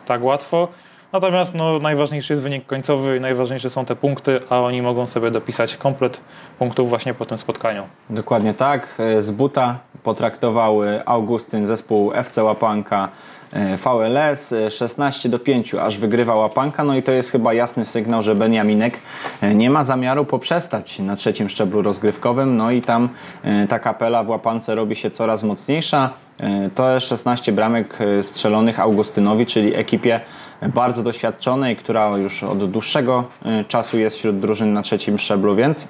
tak 0.05 0.24
łatwo. 0.24 0.67
Natomiast 1.13 1.55
no, 1.55 1.79
najważniejszy 1.79 2.34
jest 2.34 2.43
wynik 2.43 2.65
końcowy 2.65 3.20
najważniejsze 3.20 3.70
są 3.70 3.86
te 3.86 3.96
punkty, 3.96 4.39
a 4.50 4.60
oni 4.60 4.82
mogą 4.82 5.08
sobie 5.08 5.32
dopisać 5.32 5.75
komplet 5.75 6.22
punktów 6.60 6.89
właśnie 6.89 7.13
po 7.13 7.25
tym 7.25 7.38
spotkaniu. 7.38 7.88
Dokładnie 8.10 8.53
tak. 8.53 8.88
Z 9.20 9.32
buta 9.32 9.79
potraktował 10.03 10.79
Augustyn 11.05 11.67
zespół 11.67 12.13
FC 12.13 12.43
Łapanka 12.43 13.03
E, 13.05 13.42
VLS 13.77 14.53
16 14.69 15.29
e, 15.29 15.31
do 15.31 15.39
5 15.39 15.75
aż 15.75 15.98
wygrywa 15.98 16.36
łapanka, 16.36 16.83
no 16.83 16.95
i 16.95 17.03
to 17.03 17.12
jest 17.12 17.31
chyba 17.31 17.53
jasny 17.53 17.86
sygnał, 17.86 18.22
że 18.22 18.36
Benjaminek 18.36 19.00
e, 19.41 19.55
nie 19.55 19.69
ma 19.69 19.83
zamiaru 19.83 20.25
poprzestać 20.25 21.00
na 21.00 21.15
trzecim 21.15 21.50
szczeblu 21.50 21.81
rozgrywkowym, 21.81 22.57
no 22.57 22.72
i 22.72 22.81
tam 22.81 23.10
ta 23.69 23.79
kapela 23.79 24.24
w 24.24 24.29
łapance 24.29 24.75
robi 24.75 24.95
się 24.95 25.10
coraz 25.10 25.43
mocniejsza. 25.43 26.10
To 26.75 26.93
jest 26.93 27.07
16 27.07 27.51
bramek 27.51 27.98
strzelonych 28.22 28.79
Augustynowi, 28.79 29.45
czyli 29.45 29.75
ekipie 29.75 30.19
bardzo 30.74 31.03
doświadczonej, 31.03 31.75
która 31.75 32.17
już 32.17 32.43
od 32.43 32.72
dłuższego 32.72 33.24
czasu 33.67 33.98
jest 33.98 34.17
wśród 34.17 34.39
drużyn 34.39 34.74
na 34.74 34.81
trzecim 34.81 35.17
szczeblu, 35.17 35.55
więc 35.55 35.88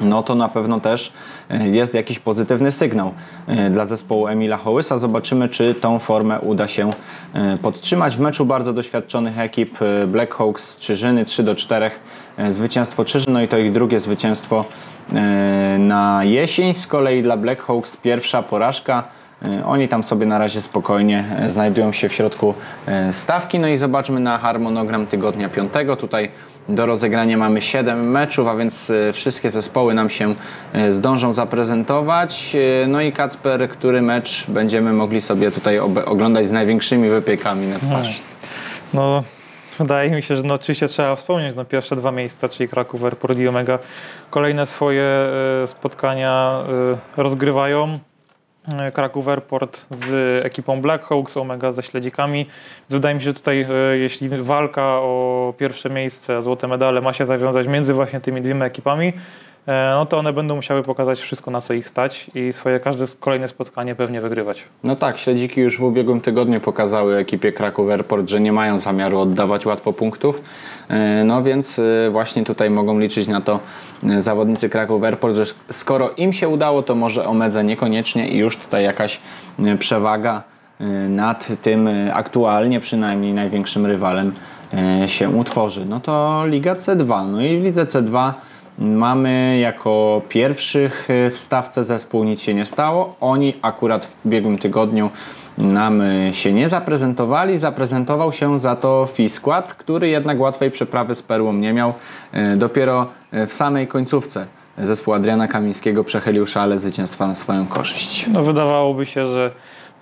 no 0.00 0.22
to 0.22 0.34
na 0.34 0.48
pewno 0.48 0.80
też 0.80 1.12
e, 1.50 1.68
jest 1.68 1.94
jakiś 1.94 2.18
pozytywny 2.18 2.72
sygnał 2.72 3.12
e, 3.46 3.70
dla 3.70 3.86
zespołu 3.86 4.28
Emila 4.28 4.56
Hołysa. 4.56 4.98
Zobaczymy, 4.98 5.48
czy 5.48 5.74
tą 5.74 5.98
formę 5.98 6.40
uda 6.40 6.68
się 6.68 6.90
e, 7.34 7.56
podtrzymać. 7.56 8.16
W 8.16 8.20
meczu 8.20 8.46
bardzo 8.46 8.72
doświadczonych 8.72 9.38
ekip 9.38 9.78
Black 10.06 10.34
Hawks 10.34 10.78
Czyżyny 10.78 11.24
3 11.24 11.42
do 11.42 11.54
4 11.54 11.90
zwycięstwo 12.50 13.04
Czyżyn, 13.04 13.32
no 13.32 13.42
i 13.42 13.48
to 13.48 13.58
ich 13.58 13.72
drugie 13.72 14.00
zwycięstwo 14.00 14.64
na 15.78 16.24
jesień. 16.24 16.74
Z 16.74 16.86
kolei 16.86 17.22
dla 17.22 17.36
Black 17.36 17.62
Hawks 17.62 17.96
pierwsza 17.96 18.42
porażka. 18.42 19.04
Oni 19.64 19.88
tam 19.88 20.04
sobie 20.04 20.26
na 20.26 20.38
razie 20.38 20.60
spokojnie 20.60 21.24
znajdują 21.48 21.92
się 21.92 22.08
w 22.08 22.12
środku 22.12 22.54
stawki. 23.12 23.58
No 23.58 23.68
i 23.68 23.76
zobaczmy 23.76 24.20
na 24.20 24.38
harmonogram 24.38 25.06
tygodnia 25.06 25.48
5. 25.48 25.72
Tutaj 25.98 26.30
do 26.68 26.86
rozegrania 26.86 27.36
mamy 27.36 27.62
7 27.62 28.10
meczów, 28.10 28.48
a 28.48 28.56
więc 28.56 28.90
e, 28.90 29.12
wszystkie 29.12 29.50
zespoły 29.50 29.94
nam 29.94 30.10
się 30.10 30.34
e, 30.72 30.92
zdążą 30.92 31.32
zaprezentować. 31.32 32.56
E, 32.84 32.86
no 32.86 33.00
i 33.00 33.12
Kacper, 33.12 33.68
który 33.68 34.02
mecz 34.02 34.50
będziemy 34.50 34.92
mogli 34.92 35.20
sobie 35.20 35.50
tutaj 35.50 35.78
oglądać 36.06 36.48
z 36.48 36.52
największymi 36.52 37.10
wypiekami 37.10 37.66
na 37.66 37.78
twarz? 37.78 38.20
No, 38.94 39.22
wydaje 39.78 40.10
mi 40.10 40.22
się, 40.22 40.36
że 40.36 40.42
no 40.42 40.54
oczywiście 40.54 40.88
trzeba 40.88 41.16
wspomnieć 41.16 41.56
no 41.56 41.64
pierwsze 41.64 41.96
dwa 41.96 42.12
miejsca, 42.12 42.48
czyli 42.48 42.68
Kraków, 42.68 43.04
Airport 43.04 43.38
i 43.38 43.48
Omega. 43.48 43.78
Kolejne 44.30 44.66
swoje 44.66 45.06
spotkania 45.66 46.62
rozgrywają. 47.16 47.98
E, 48.72 48.92
Kraków 48.92 49.28
Airport 49.28 49.86
z 49.90 50.44
ekipą 50.44 50.80
Blackhawks, 50.80 51.36
Omega 51.36 51.72
ze 51.72 51.82
śledzikami. 51.82 52.46
Więc 52.80 52.92
wydaje 52.92 53.14
mi 53.14 53.20
się, 53.20 53.24
że 53.24 53.34
tutaj 53.34 53.62
e, 53.62 53.98
jeśli 53.98 54.28
walka 54.28 54.82
o 54.82 55.54
pierwsze 55.58 55.90
miejsce, 55.90 56.42
złote 56.42 56.68
medale 56.68 57.00
ma 57.00 57.12
się 57.12 57.24
zawiązać 57.24 57.66
między 57.66 57.94
właśnie 57.94 58.20
tymi 58.20 58.40
dwiema 58.40 58.64
ekipami, 58.64 59.12
no 59.66 60.06
to 60.06 60.18
one 60.18 60.32
będą 60.32 60.56
musiały 60.56 60.82
pokazać 60.82 61.20
wszystko, 61.20 61.50
na 61.50 61.60
co 61.60 61.74
ich 61.74 61.88
stać 61.88 62.30
i 62.34 62.52
swoje 62.52 62.80
każde 62.80 63.04
kolejne 63.20 63.48
spotkanie 63.48 63.94
pewnie 63.94 64.20
wygrywać. 64.20 64.64
No 64.84 64.96
tak, 64.96 65.18
śledziki 65.18 65.60
już 65.60 65.78
w 65.78 65.82
ubiegłym 65.82 66.20
tygodniu 66.20 66.60
pokazały 66.60 67.16
ekipie 67.16 67.52
Kraków 67.52 67.90
Airport, 67.90 68.28
że 68.28 68.40
nie 68.40 68.52
mają 68.52 68.78
zamiaru 68.78 69.18
oddawać 69.18 69.66
łatwo 69.66 69.92
punktów. 69.92 70.42
E, 70.88 71.24
no 71.24 71.42
więc 71.42 71.78
e, 71.78 72.10
właśnie 72.10 72.44
tutaj 72.44 72.70
mogą 72.70 72.98
liczyć 72.98 73.28
na 73.28 73.40
to 73.40 73.60
zawodnicy 74.18 74.68
Kraków 74.68 75.04
Airport, 75.04 75.36
że 75.36 75.44
skoro 75.70 76.10
im 76.16 76.32
się 76.32 76.48
udało, 76.48 76.82
to 76.82 76.94
może 76.94 77.26
Omedze 77.26 77.64
niekoniecznie 77.64 78.28
i 78.28 78.38
już 78.38 78.56
tutaj 78.56 78.84
jakaś 78.84 79.20
przewaga 79.78 80.42
nad 81.08 81.48
tym 81.62 81.88
aktualnie 82.12 82.80
przynajmniej 82.80 83.32
największym 83.32 83.86
rywalem 83.86 84.32
się 85.06 85.28
utworzy. 85.28 85.86
No 85.86 86.00
to 86.00 86.42
Liga 86.46 86.74
C2. 86.74 87.30
No 87.30 87.40
i 87.40 87.58
w 87.58 87.62
Lidze 87.62 87.84
C2 87.84 88.32
Mamy 88.78 89.58
jako 89.58 90.22
pierwszych 90.28 91.10
e, 91.10 91.30
w 91.30 91.38
stawce 91.38 91.84
zespół 91.84 92.24
nic 92.24 92.42
się 92.42 92.54
nie 92.54 92.66
stało. 92.66 93.14
Oni 93.20 93.54
akurat 93.62 94.04
w 94.04 94.26
ubiegłym 94.26 94.58
tygodniu 94.58 95.10
nam 95.58 96.00
e, 96.00 96.34
się 96.34 96.52
nie 96.52 96.68
zaprezentowali. 96.68 97.58
Zaprezentował 97.58 98.32
się 98.32 98.58
za 98.58 98.76
to 98.76 99.08
Fiskład, 99.12 99.74
który 99.74 100.08
jednak 100.08 100.40
łatwej 100.40 100.70
przeprawy 100.70 101.14
z 101.14 101.22
Perłą 101.22 101.52
nie 101.52 101.72
miał. 101.72 101.94
E, 102.32 102.56
dopiero 102.56 103.06
w 103.46 103.52
samej 103.52 103.88
końcówce 103.88 104.46
zespół 104.78 105.14
Adriana 105.14 105.48
Kamińskiego 105.48 106.04
przechylił 106.04 106.46
szale 106.46 106.78
zwycięstwa 106.78 107.26
na 107.26 107.34
swoją 107.34 107.66
korzyść. 107.66 108.26
No 108.26 108.42
wydawałoby 108.42 109.06
się, 109.06 109.26
że 109.26 109.50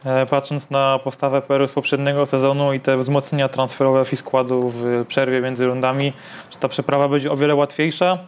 E, 0.04 0.26
patrząc 0.26 0.70
na 0.70 0.98
postawę 0.98 1.42
Peru 1.42 1.68
z 1.68 1.72
poprzedniego 1.72 2.26
sezonu 2.26 2.72
i 2.72 2.80
te 2.80 2.96
wzmocnienia 2.96 3.48
transferowe 3.48 4.04
i 4.12 4.16
składu 4.16 4.72
w 4.74 5.04
przerwie 5.08 5.40
między 5.40 5.66
rundami, 5.66 6.12
że 6.50 6.58
ta 6.58 6.68
przeprawa 6.68 7.08
będzie 7.08 7.32
o 7.32 7.36
wiele 7.36 7.54
łatwiejsza. 7.54 8.18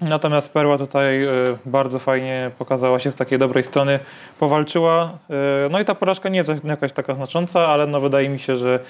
Natomiast 0.00 0.52
Perła 0.52 0.78
tutaj 0.78 1.24
e, 1.24 1.28
bardzo 1.66 1.98
fajnie 1.98 2.50
pokazała 2.58 2.98
się 2.98 3.10
z 3.10 3.14
takiej 3.14 3.38
dobrej 3.38 3.62
strony, 3.62 3.98
powalczyła. 4.38 5.18
E, 5.30 5.68
no 5.70 5.80
i 5.80 5.84
ta 5.84 5.94
porażka 5.94 6.28
nie 6.28 6.36
jest 6.36 6.64
jakaś 6.64 6.92
taka 6.92 7.14
znacząca, 7.14 7.66
ale 7.66 7.86
no 7.86 8.00
wydaje 8.00 8.28
mi 8.28 8.38
się, 8.38 8.56
że 8.56 8.80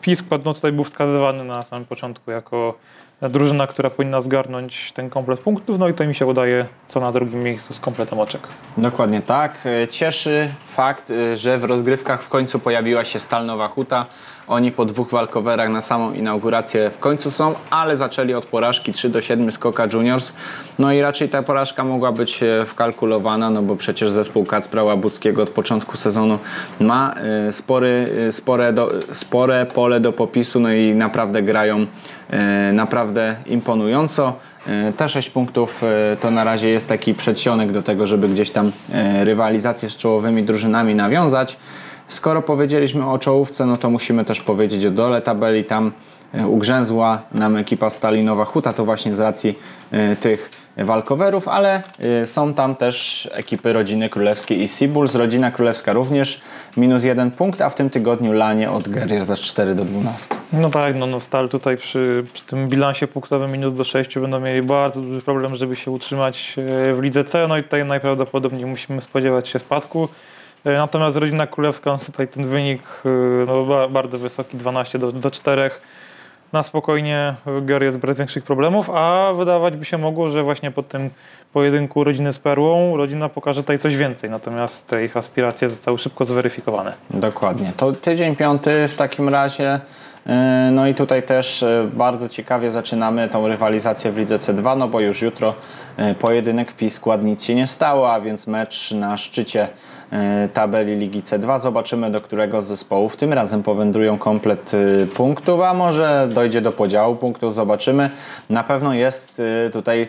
Piskład 0.00 0.44
no 0.44 0.54
tutaj 0.54 0.72
był 0.72 0.84
wskazywany 0.84 1.44
na 1.44 1.62
samym 1.62 1.84
początku 1.84 2.30
jako 2.30 2.74
drużyna, 3.22 3.66
która 3.66 3.90
powinna 3.90 4.20
zgarnąć 4.20 4.92
ten 4.92 5.10
komplet 5.10 5.40
punktów, 5.40 5.78
no 5.78 5.88
i 5.88 5.94
to 5.94 6.06
mi 6.06 6.14
się 6.14 6.26
udaje 6.26 6.66
co 6.86 7.00
na 7.00 7.12
drugim 7.12 7.42
miejscu 7.42 7.74
z 7.74 7.80
kompletem 7.80 8.18
oczek. 8.18 8.48
Dokładnie 8.76 9.20
tak. 9.22 9.68
Cieszy 9.90 10.50
fakt, 10.66 11.12
że 11.34 11.58
w 11.58 11.64
rozgrywkach 11.64 12.22
w 12.22 12.28
końcu 12.28 12.58
pojawiła 12.58 13.04
się 13.04 13.18
Stalnowa 13.18 13.68
Huta. 13.68 14.06
Oni 14.48 14.72
po 14.72 14.84
dwóch 14.84 15.10
walkowerach 15.10 15.68
na 15.68 15.80
samą 15.80 16.12
inaugurację 16.12 16.90
w 16.90 16.98
końcu 16.98 17.30
są, 17.30 17.54
ale 17.70 17.96
zaczęli 17.96 18.34
od 18.34 18.46
porażki 18.46 18.92
3 18.92 19.08
do 19.08 19.20
7 19.20 19.52
Skoka 19.52 19.86
Juniors. 19.92 20.32
No 20.78 20.92
i 20.92 21.00
raczej 21.00 21.28
ta 21.28 21.42
porażka 21.42 21.84
mogła 21.84 22.12
być 22.12 22.42
e, 22.42 22.66
wkalkulowana, 22.66 23.50
no 23.50 23.62
bo 23.62 23.76
przecież 23.76 24.10
zespół 24.10 24.44
Kacpra 24.44 24.82
Łabuckiego 24.82 25.42
od 25.42 25.50
początku 25.50 25.96
sezonu 25.96 26.38
ma 26.80 27.14
e, 27.48 27.52
spory, 27.52 28.08
e, 28.28 28.32
spore, 28.32 28.72
do, 28.72 28.90
spore 29.12 29.66
pole 29.66 30.00
do 30.00 30.12
popisu, 30.12 30.60
no 30.60 30.72
i 30.72 30.94
naprawdę 30.94 31.42
grają 31.42 31.86
naprawdę 32.72 33.36
imponująco. 33.46 34.32
Te 34.96 35.08
6 35.08 35.30
punktów 35.30 35.82
to 36.20 36.30
na 36.30 36.44
razie 36.44 36.68
jest 36.68 36.86
taki 36.86 37.14
przedsionek 37.14 37.72
do 37.72 37.82
tego, 37.82 38.06
żeby 38.06 38.28
gdzieś 38.28 38.50
tam 38.50 38.72
rywalizację 39.20 39.90
z 39.90 39.96
czołowymi 39.96 40.42
drużynami 40.42 40.94
nawiązać. 40.94 41.56
Skoro 42.08 42.42
powiedzieliśmy 42.42 43.10
o 43.10 43.18
czołówce, 43.18 43.66
no 43.66 43.76
to 43.76 43.90
musimy 43.90 44.24
też 44.24 44.40
powiedzieć 44.40 44.86
o 44.86 44.90
dole 44.90 45.22
tabeli. 45.22 45.64
Tam 45.64 45.86
e, 45.86 45.90
ugrzęzła 46.48 47.22
nam 47.32 47.56
ekipa 47.56 47.90
Stalinowa 47.90 48.44
Huta, 48.44 48.72
to 48.72 48.84
właśnie 48.84 49.14
z 49.14 49.20
racji 49.20 49.58
e, 49.90 50.16
tych 50.16 50.50
walkowerów, 50.76 51.48
ale 51.48 51.82
e, 52.22 52.26
są 52.26 52.54
tam 52.54 52.76
też 52.76 53.28
ekipy 53.32 53.72
rodziny 53.72 54.08
królewskiej 54.08 54.62
i 54.62 54.68
Seabulls. 54.68 55.14
Rodzina 55.14 55.50
królewska 55.50 55.92
również 55.92 56.40
minus 56.76 57.04
jeden 57.04 57.30
punkt, 57.30 57.62
a 57.62 57.70
w 57.70 57.74
tym 57.74 57.90
tygodniu 57.90 58.32
Lanie 58.32 58.70
od 58.70 58.88
Guerrier 58.88 59.24
za 59.24 59.36
4 59.36 59.74
do 59.74 59.84
12. 59.84 60.34
No 60.52 60.70
tak, 60.70 60.96
no, 60.96 61.06
no 61.06 61.20
Stal 61.20 61.48
tutaj 61.48 61.76
przy, 61.76 62.24
przy 62.32 62.44
tym 62.44 62.68
bilansie 62.68 63.06
punktowym 63.06 63.52
minus 63.52 63.74
do 63.74 63.84
6 63.84 64.18
będą 64.18 64.40
mieli 64.40 64.62
bardzo 64.62 65.00
duży 65.00 65.22
problem, 65.22 65.54
żeby 65.54 65.76
się 65.76 65.90
utrzymać 65.90 66.54
w 66.94 66.98
lidze 67.02 67.24
C. 67.24 67.48
No 67.48 67.58
i 67.58 67.62
tutaj 67.62 67.84
najprawdopodobniej 67.84 68.66
musimy 68.66 69.00
spodziewać 69.00 69.48
się 69.48 69.58
spadku. 69.58 70.08
E, 70.64 70.72
natomiast 70.72 71.16
rodzina 71.16 71.46
królewska, 71.46 71.92
no 71.92 71.98
tutaj 71.98 72.28
ten 72.28 72.46
wynik 72.46 72.82
e, 73.04 73.08
no, 73.46 73.88
bardzo 73.88 74.18
wysoki, 74.18 74.56
12 74.56 74.98
do, 74.98 75.12
do 75.12 75.30
4. 75.30 75.70
Na 76.52 76.62
spokojnie 76.62 77.34
Gary 77.62 77.86
jest 77.86 77.98
bez 77.98 78.18
większych 78.18 78.44
problemów, 78.44 78.90
a 78.90 79.32
wydawać 79.36 79.76
by 79.76 79.84
się 79.84 79.98
mogło, 79.98 80.30
że 80.30 80.42
właśnie 80.42 80.70
po 80.70 80.82
tym 80.82 81.10
pojedynku 81.52 82.04
rodziny 82.04 82.32
z 82.32 82.38
Perłą 82.38 82.96
rodzina 82.96 83.28
pokaże 83.28 83.62
tutaj 83.62 83.78
coś 83.78 83.96
więcej, 83.96 84.30
natomiast 84.30 84.86
te 84.86 85.04
ich 85.04 85.16
aspiracje 85.16 85.68
zostały 85.68 85.98
szybko 85.98 86.24
zweryfikowane. 86.24 86.92
Dokładnie. 87.10 87.72
To 87.76 87.92
tydzień 87.92 88.36
piąty 88.36 88.88
w 88.88 88.94
takim 88.94 89.28
razie. 89.28 89.80
E, 90.26 90.70
no 90.72 90.86
i 90.86 90.94
tutaj 90.94 91.22
też 91.22 91.64
bardzo 91.92 92.28
ciekawie 92.28 92.70
zaczynamy 92.70 93.28
tą 93.28 93.48
rywalizację 93.48 94.12
w 94.12 94.18
Lidze 94.18 94.38
C2, 94.38 94.76
no 94.76 94.88
bo 94.88 95.00
już 95.00 95.22
jutro 95.22 95.54
pojedynek 96.18 96.72
w 96.72 96.90
skład 96.90 97.24
nic 97.24 97.44
się 97.44 97.54
nie 97.54 97.66
stało, 97.66 98.12
a 98.12 98.20
więc 98.20 98.46
mecz 98.46 98.92
na 98.92 99.18
szczycie 99.18 99.68
tabeli 100.54 100.96
Ligi 100.96 101.22
C2. 101.22 101.58
Zobaczymy, 101.58 102.10
do 102.10 102.20
którego 102.20 102.62
z 102.62 102.66
zespołów 102.66 103.16
tym 103.16 103.32
razem 103.32 103.62
powędrują 103.62 104.18
komplet 104.18 104.72
e, 104.74 105.06
punktów, 105.06 105.60
a 105.60 105.74
może 105.74 106.28
dojdzie 106.32 106.60
do 106.60 106.72
podziału 106.72 107.16
punktów, 107.16 107.54
zobaczymy. 107.54 108.10
Na 108.50 108.64
pewno 108.64 108.94
jest 108.94 109.42
e, 109.66 109.70
tutaj 109.70 110.08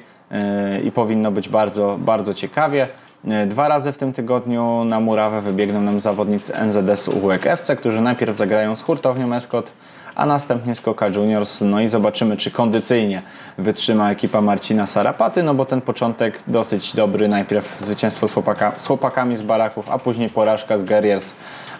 i 0.83 0.91
powinno 0.91 1.31
być 1.31 1.49
bardzo, 1.49 1.97
bardzo 1.99 2.33
ciekawie. 2.33 2.87
Dwa 3.47 3.67
razy 3.67 3.91
w 3.91 3.97
tym 3.97 4.13
tygodniu 4.13 4.83
na 4.85 4.99
murawę 4.99 5.41
wybiegną 5.41 5.81
nam 5.81 5.99
zawodnicy 5.99 6.53
NZS 6.65 7.07
UWEK 7.07 7.47
FC, 7.47 7.75
którzy 7.75 8.01
najpierw 8.01 8.37
zagrają 8.37 8.75
z 8.75 8.81
hurtownią 8.81 9.33
Escot, 9.33 9.71
a 10.19 10.25
następnie 10.25 10.75
Skoka 10.75 11.07
Juniors. 11.07 11.61
No 11.61 11.79
i 11.79 11.87
zobaczymy, 11.87 12.37
czy 12.37 12.51
kondycyjnie 12.51 13.21
wytrzyma 13.57 14.11
ekipa 14.11 14.41
Marcina 14.41 14.87
Sarapaty, 14.87 15.43
no 15.43 15.53
bo 15.53 15.65
ten 15.65 15.81
początek 15.81 16.43
dosyć 16.47 16.95
dobry. 16.95 17.27
Najpierw 17.27 17.79
zwycięstwo 17.79 18.27
z, 18.27 18.33
chłopaka, 18.33 18.73
z 18.77 18.87
chłopakami 18.87 19.37
z 19.37 19.41
baraków, 19.41 19.89
a 19.89 19.99
później 19.99 20.29
porażka 20.29 20.77
z 20.77 20.83
Guerriers, 20.83 21.33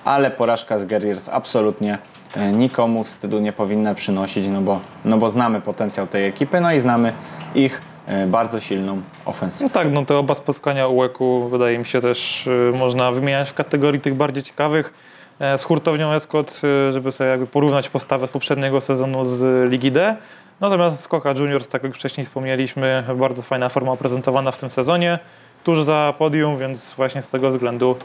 ale 0.05 0.31
porażka 0.31 0.79
z 0.79 0.85
Guerriers 0.85 1.29
absolutnie 1.29 1.97
e, 2.35 2.51
nikomu 2.51 3.03
wstydu 3.03 3.39
nie 3.39 3.53
powinna 3.53 3.95
przynosić, 3.95 4.47
no 4.47 4.61
bo, 4.61 4.79
no 5.05 5.17
bo 5.17 5.29
znamy 5.29 5.61
potencjał 5.61 6.07
tej 6.07 6.25
ekipy, 6.25 6.61
no 6.61 6.73
i 6.73 6.79
znamy 6.79 7.13
ich 7.55 7.81
e, 8.07 8.27
bardzo 8.27 8.59
silną 8.59 9.01
ofensywę. 9.25 9.69
No 9.69 9.73
tak, 9.73 9.91
no 9.91 10.05
te 10.05 10.17
oba 10.17 10.33
spotkania 10.33 10.87
UEK-u 10.87 11.49
wydaje 11.49 11.79
mi 11.79 11.85
się 11.85 12.01
też 12.01 12.47
e, 12.47 12.77
można 12.77 13.11
wymieniać 13.11 13.49
w 13.49 13.53
kategorii 13.53 14.01
tych 14.01 14.13
bardziej 14.13 14.43
ciekawych. 14.43 14.93
E, 15.39 15.57
z 15.57 15.63
hurtownią 15.63 16.13
Escot, 16.13 16.61
e, 16.63 16.91
żeby 16.91 17.11
sobie 17.11 17.29
jakby 17.29 17.47
porównać 17.47 17.89
postawę 17.89 18.27
z 18.27 18.31
poprzedniego 18.31 18.81
sezonu 18.81 19.25
z 19.25 19.69
Ligi 19.71 19.91
D. 19.91 20.15
Natomiast 20.61 21.01
Skoka 21.01 21.31
Juniors, 21.31 21.67
tak 21.67 21.83
jak 21.83 21.93
wcześniej 21.95 22.25
wspomnieliśmy, 22.25 23.03
bardzo 23.15 23.41
fajna 23.41 23.69
forma 23.69 23.95
prezentowana 23.95 24.51
w 24.51 24.57
tym 24.57 24.69
sezonie, 24.69 25.19
tuż 25.63 25.83
za 25.83 26.13
podium, 26.17 26.57
więc 26.57 26.93
właśnie 26.93 27.21
z 27.21 27.29
tego 27.29 27.49
względu 27.49 27.95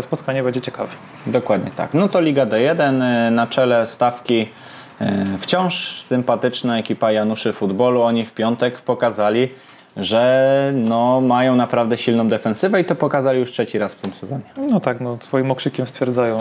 spotkanie 0.00 0.42
będzie 0.42 0.60
ciekawe. 0.60 0.90
Dokładnie 1.26 1.70
tak. 1.76 1.94
No 1.94 2.08
to 2.08 2.20
Liga 2.20 2.46
D1 2.46 3.02
e, 3.02 3.30
na 3.30 3.46
czele 3.46 3.86
stawki 3.86 4.48
wciąż 5.38 6.02
sympatyczna 6.02 6.78
ekipa 6.78 7.12
Januszy 7.12 7.52
Futbolu. 7.52 8.02
Oni 8.02 8.24
w 8.24 8.32
piątek 8.32 8.80
pokazali, 8.80 9.48
że 9.96 10.72
no, 10.74 11.20
mają 11.20 11.56
naprawdę 11.56 11.96
silną 11.96 12.28
defensywę 12.28 12.80
i 12.80 12.84
to 12.84 12.94
pokazali 12.94 13.40
już 13.40 13.52
trzeci 13.52 13.78
raz 13.78 13.94
w 13.94 14.00
tym 14.00 14.14
sezonie. 14.14 14.42
No 14.70 14.80
tak, 14.80 15.00
no, 15.00 15.16
swoim 15.20 15.50
okrzykiem 15.50 15.86
stwierdzają, 15.86 16.38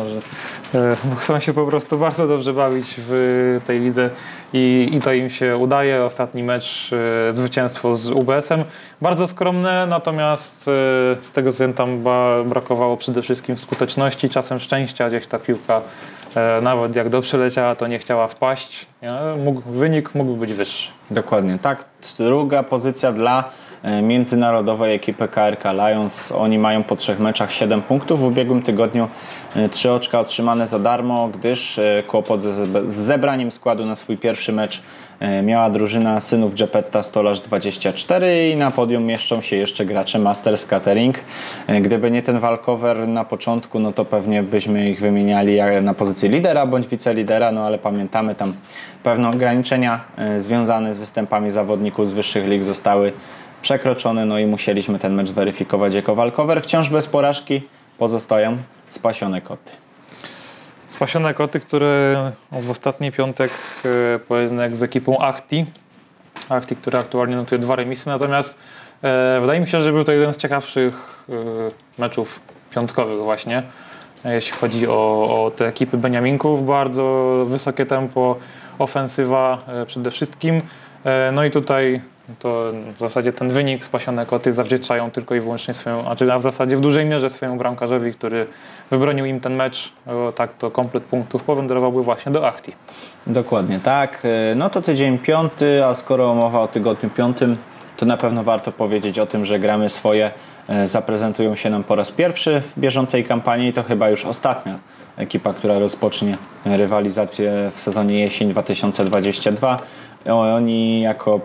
że 0.74 0.80
e, 0.80 0.96
chcą 1.22 1.40
się 1.40 1.54
po 1.54 1.66
prostu 1.66 1.98
bardzo 1.98 2.28
dobrze 2.28 2.54
bawić 2.54 2.96
w 2.98 3.60
tej 3.68 3.80
lidze 3.80 4.10
i, 4.54 4.90
i 4.94 5.02
to 5.02 5.14
im 5.14 5.30
się 5.30 5.58
udaje. 5.58 6.04
Ostatni 6.04 6.44
mecz, 6.44 6.92
e, 7.30 7.34
zwycięstwo 7.34 7.94
z 7.94 8.12
UBS-em, 8.12 8.64
bardzo 9.02 9.28
skromne, 9.28 9.86
natomiast 9.86 10.68
e, 10.68 10.72
z 11.22 11.32
tego 11.32 11.52
co 11.52 11.68
tam 11.68 12.04
brakowało 12.46 12.98
przede 12.98 13.22
wszystkim 13.22 13.58
skuteczności, 13.58 14.30
czasem 14.30 14.60
szczęścia, 14.60 15.10
gdzieś 15.10 15.28
ta 15.28 15.40
piłka 15.40 15.82
nawet 16.62 16.96
jak 16.96 17.10
dobrze 17.10 17.38
leciała, 17.38 17.76
to 17.76 17.88
nie 17.88 18.00
chciała 18.00 18.28
wpaść. 18.28 18.86
Mógł, 19.44 19.62
wynik 19.62 20.16
mógł 20.16 20.36
być 20.36 20.54
wyższy. 20.54 20.90
Dokładnie, 21.12 21.60
tak. 21.62 21.86
Druga 22.20 22.64
pozycja 22.64 23.12
dla 23.12 23.40
e, 23.40 23.44
międzynarodowej 24.04 24.96
ekipy 24.96 25.28
KRK 25.28 25.74
Lions. 25.74 26.32
Oni 26.32 26.58
mają 26.58 26.84
po 26.84 26.96
trzech 26.96 27.20
meczach 27.20 27.52
7 27.52 27.82
punktów. 27.82 28.20
W 28.20 28.24
ubiegłym 28.24 28.62
tygodniu 28.62 29.08
3 29.72 29.90
e, 29.90 29.94
oczka 29.94 30.20
otrzymane 30.20 30.68
za 30.68 30.80
darmo, 30.80 31.28
gdyż 31.28 31.80
kłopot 32.08 32.44
z 32.44 32.94
zebraniem 32.94 33.52
składu 33.52 33.86
na 33.86 33.96
swój 33.96 34.18
pierwszy 34.18 34.54
mecz 34.54 34.82
miała 35.44 35.70
drużyna 35.70 36.20
synów 36.20 36.56
Gepetta 36.56 37.04
Stolarz 37.04 37.40
24 37.40 38.50
i 38.50 38.56
na 38.56 38.72
podium 38.72 39.04
mieszczą 39.04 39.42
się 39.42 39.56
jeszcze 39.56 39.86
gracze 39.86 40.20
Masters 40.20 40.66
Catering. 40.66 41.20
Gdyby 41.82 42.12
nie 42.12 42.24
ten 42.24 42.40
walkover 42.40 43.08
na 43.08 43.26
początku, 43.26 43.80
no 43.80 43.92
to 43.92 44.06
pewnie 44.06 44.44
byśmy 44.44 44.90
ich 44.90 45.00
wymieniali 45.00 45.60
na 45.82 45.94
pozycji 45.94 46.30
lidera 46.30 46.66
bądź 46.66 46.88
wicelidera, 46.88 47.52
no 47.52 47.66
ale 47.66 47.78
pamiętamy 47.78 48.36
tam 48.36 48.54
pewne 49.04 49.30
ograniczenia 49.30 50.02
e, 50.18 50.42
związane 50.42 50.94
z 50.94 50.98
występami 50.98 51.52
zawodników 51.52 52.10
z 52.10 52.14
wyższych 52.14 52.48
lig 52.48 52.64
zostały 52.64 53.14
przekroczone, 53.62 54.26
no 54.26 54.40
i 54.40 54.46
musieliśmy 54.46 55.00
ten 55.00 55.14
mecz 55.14 55.30
zweryfikować 55.30 55.94
jako 55.94 56.16
walkover. 56.16 56.62
Wciąż 56.62 56.90
bez 56.90 57.08
porażki 57.08 57.62
pozostają 57.98 58.58
spasione 58.90 59.42
koty. 59.42 59.72
Spasione 60.88 61.34
koty, 61.34 61.60
które 61.60 62.32
w 62.52 62.72
ostatni 62.72 63.12
piątek 63.12 63.52
e, 64.16 64.20
pojedynek 64.20 64.76
z 64.76 64.84
ekipą 64.84 65.18
Achti. 65.20 65.66
Achti, 66.50 66.76
która 66.76 67.00
aktualnie 67.00 67.36
notuje 67.36 67.60
dwa 67.60 67.76
remisy, 67.76 68.10
natomiast 68.10 68.60
e, 69.02 69.38
wydaje 69.42 69.60
mi 69.60 69.68
się, 69.68 69.80
że 69.80 69.92
był 69.92 70.04
to 70.04 70.12
jeden 70.12 70.34
z 70.34 70.38
ciekawszych 70.38 71.26
e, 71.30 71.34
meczów 72.02 72.40
piątkowych 72.76 73.20
właśnie, 73.20 73.64
jeśli 74.26 74.52
chodzi 74.58 74.88
o, 74.88 75.28
o 75.46 75.52
te 75.52 75.68
ekipy 75.68 75.98
Beniaminków. 75.98 76.66
Bardzo 76.66 77.36
wysokie 77.48 77.86
tempo, 77.86 78.36
ofensywa 78.80 79.58
przede 79.88 80.12
wszystkim. 80.12 80.62
No 81.32 81.44
i 81.46 81.52
tutaj 81.52 82.02
to 82.40 82.72
w 82.96 83.00
zasadzie 83.00 83.34
ten 83.34 83.50
wynik 83.50 83.86
spasione 83.86 84.26
koty 84.26 84.54
zawdzięczają 84.54 85.12
tylko 85.12 85.36
i 85.36 85.40
wyłącznie 85.40 85.74
swoją, 85.74 86.06
a 86.08 86.40
w 86.40 86.42
zasadzie 86.42 86.78
w 86.78 86.80
dużej 86.80 87.06
mierze 87.06 87.30
swojemu 87.30 87.58
bramkarzowi, 87.58 88.14
który 88.14 88.48
wybronił 88.92 89.26
im 89.26 89.40
ten 89.40 89.56
mecz. 89.56 89.94
Tak 90.36 90.54
to 90.54 90.72
komplet 90.72 91.04
punktów 91.04 91.44
powędrowałby 91.44 92.04
właśnie 92.04 92.32
do 92.32 92.48
Achti. 92.48 92.72
Dokładnie 93.28 93.80
tak. 93.80 94.24
E, 94.52 94.56
no 94.56 94.70
to 94.70 94.82
tydzień 94.82 95.20
piąty, 95.20 95.86
a 95.86 95.94
skoro 95.94 96.36
mowa 96.36 96.62
o 96.62 96.68
tygodniu 96.68 97.10
piątym, 97.10 97.58
to 97.98 98.06
na 98.06 98.18
pewno 98.18 98.44
warto 98.44 98.72
powiedzieć 98.72 99.20
o 99.20 99.26
tym, 99.26 99.46
że 99.46 99.60
gramy 99.60 99.90
swoje 99.90 100.32
e, 100.68 100.88
zaprezentują 100.88 101.56
się 101.56 101.70
nam 101.70 101.84
po 101.84 101.96
raz 101.96 102.12
pierwszy 102.12 102.62
w 102.62 102.80
bieżącej 102.80 103.24
kampanii 103.24 103.70
i 103.70 103.74
to 103.74 103.84
chyba 103.84 104.10
już 104.10 104.26
ostatnia 104.26 104.80
ekipa, 105.18 105.54
która 105.54 105.80
rozpocznie 105.80 106.38
rywalizację 106.66 107.72
w 107.76 107.82
sezonie 107.82 108.20
jesień 108.20 108.50
2022. 108.50 109.80
Oni 110.30 111.02
jako 111.02 111.40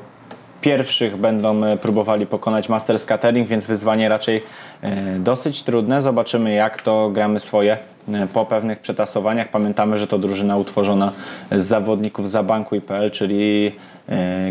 pierwszych 0.60 1.16
będą 1.16 1.64
e, 1.64 1.76
próbowali 1.76 2.26
pokonać 2.26 2.68
Masters 2.68 3.06
Catering, 3.06 3.48
więc 3.48 3.66
wyzwanie 3.66 4.08
raczej 4.08 4.42
e, 4.82 5.18
dosyć 5.18 5.62
trudne. 5.62 6.02
Zobaczymy 6.02 6.54
jak 6.54 6.82
to 6.82 7.10
gramy 7.10 7.38
swoje 7.38 7.78
e, 8.08 8.26
po 8.26 8.46
pewnych 8.46 8.80
przetasowaniach. 8.80 9.48
Pamiętamy, 9.48 9.98
że 9.98 10.06
to 10.06 10.18
drużyna 10.18 10.56
utworzona 10.56 11.12
z 11.52 11.64
zawodników 11.64 12.30
za 12.30 12.42
banku 12.42 12.76
IPL, 12.76 13.10
czyli 13.10 13.72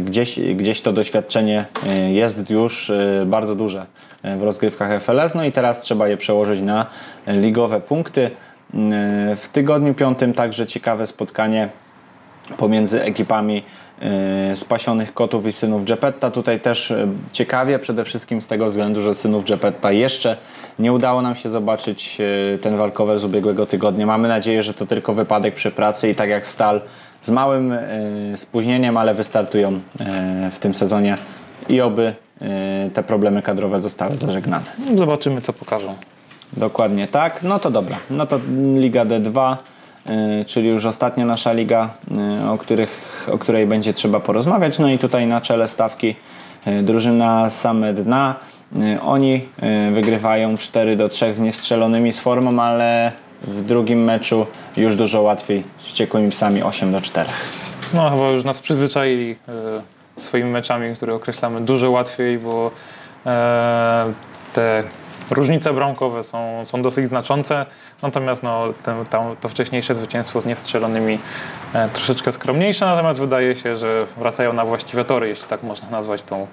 gdzieś, 0.02 0.40
gdzieś 0.40 0.82
to 0.82 0.94
doświadczenie 0.94 1.66
jest 2.08 2.50
już 2.50 2.92
bardzo 3.26 3.56
duże 3.56 3.86
w 4.24 4.44
rozgrywkach 4.44 5.02
FLS. 5.02 5.36
No 5.36 5.44
i 5.44 5.52
teraz 5.52 5.82
trzeba 5.82 6.08
je 6.08 6.18
przełożyć 6.18 6.62
na 6.62 6.86
ligowe 7.28 7.82
punkty. 7.82 8.32
W 9.36 9.50
tygodniu 9.52 9.94
piątym 9.94 10.34
także 10.34 10.66
ciekawe 10.66 11.08
spotkanie 11.08 11.70
pomiędzy 12.58 13.04
ekipami 13.04 13.64
spasionych 14.56 15.14
kotów 15.14 15.46
i 15.46 15.52
synów 15.52 15.86
Geppetta. 15.86 16.32
Tutaj 16.32 16.60
też 16.60 16.92
e, 16.92 17.08
ciekawie, 17.32 17.80
przede 17.80 18.06
wszystkim 18.06 18.42
z 18.42 18.48
tego 18.48 18.66
względu, 18.66 19.02
że 19.02 19.16
synów 19.16 19.46
Geppetta 19.46 19.92
jeszcze 19.92 20.38
nie 20.80 20.94
udało 20.94 21.22
nam 21.22 21.36
się 21.36 21.50
zobaczyć 21.50 22.18
e, 22.56 22.58
ten 22.58 22.78
walkover 22.78 23.20
z 23.20 23.24
ubiegłego 23.24 23.66
tygodnia. 23.66 24.06
Mamy 24.06 24.28
nadzieję, 24.28 24.64
że 24.64 24.74
to 24.74 24.86
tylko 24.86 25.14
wypadek 25.14 25.56
przy 25.56 25.72
pracy 25.72 26.10
i 26.10 26.16
tak 26.16 26.30
jak 26.30 26.48
Stal 26.48 26.82
z 27.22 27.30
małym 27.30 27.74
spóźnieniem, 28.36 28.98
ale 28.98 29.14
wystartują 29.14 29.80
w 30.52 30.60
tym 30.60 30.76
sezonie 30.76 31.18
i 31.70 31.82
oby 31.82 32.14
te 32.94 33.04
problemy 33.04 33.42
kadrowe 33.42 33.82
zostały 33.82 34.18
zażegnane. 34.18 34.66
Zobaczymy, 34.96 35.42
co 35.42 35.54
pokażą. 35.54 35.96
Dokładnie 36.54 37.08
tak. 37.08 37.44
No 37.44 37.60
to 37.60 37.72
dobra. 37.72 37.98
No 38.10 38.26
to 38.26 38.40
Liga 38.76 39.06
D2. 39.06 39.58
E, 40.06 40.46
czyli 40.46 40.70
już 40.70 40.86
ostatnia 40.86 41.26
nasza 41.26 41.54
liga, 41.54 41.90
e, 42.42 42.50
o, 42.52 42.58
których, 42.58 43.15
o 43.30 43.38
której 43.38 43.68
będzie 43.68 43.94
trzeba 43.94 44.20
porozmawiać. 44.20 44.80
No 44.80 44.90
i 44.90 45.00
tutaj 45.00 45.28
na 45.28 45.42
czele 45.42 45.68
stawki 45.68 46.16
e, 46.66 46.84
drużyna 46.84 47.50
same 47.50 47.94
dna. 47.94 48.36
Oni 49.02 49.42
wygrywają 49.94 50.58
4 50.58 50.96
do 50.96 51.10
3 51.10 51.34
z 51.34 51.40
niestrzelonymi 51.40 52.12
z 52.12 52.20
formą, 52.20 52.62
ale 52.62 53.12
w 53.42 53.62
drugim 53.62 54.04
meczu 54.04 54.46
już 54.78 54.96
dużo 54.96 55.22
łatwiej 55.22 55.64
z 55.78 55.86
wściekłymi 55.86 56.32
psami 56.32 56.64
8 56.64 56.92
do 56.92 57.02
4. 57.02 57.30
No 57.94 58.10
chyba 58.10 58.30
już 58.30 58.44
nas 58.44 58.60
przyzwyczaili 58.60 59.36
swoimi 60.18 60.50
meczami, 60.50 60.96
które 60.96 61.14
określamy 61.14 61.62
dużo 61.62 61.92
łatwiej, 61.92 62.40
bo 62.40 62.72
te 64.54 64.84
Różnice 65.32 65.74
bramkowe 65.74 66.24
są, 66.24 66.66
są 66.66 66.82
dosyć 66.82 67.08
znaczące, 67.08 67.66
natomiast 68.02 68.44
no, 68.44 68.74
ten, 68.84 69.06
to, 69.06 69.36
to 69.42 69.50
wcześniejsze 69.50 69.96
zwycięstwo 69.96 70.42
z 70.42 70.46
niestrzelonymi 70.46 71.20
e, 71.74 71.90
troszeczkę 71.90 72.32
skromniejsze, 72.32 72.86
natomiast 72.86 73.20
wydaje 73.20 73.56
się, 73.56 73.76
że 73.76 74.06
wracają 74.18 74.54
na 74.54 74.66
właściwe 74.66 75.06
tory, 75.06 75.28
jeśli 75.28 75.48
tak 75.48 75.64
można 75.64 75.90
nazwać 75.90 76.24
tą, 76.24 76.48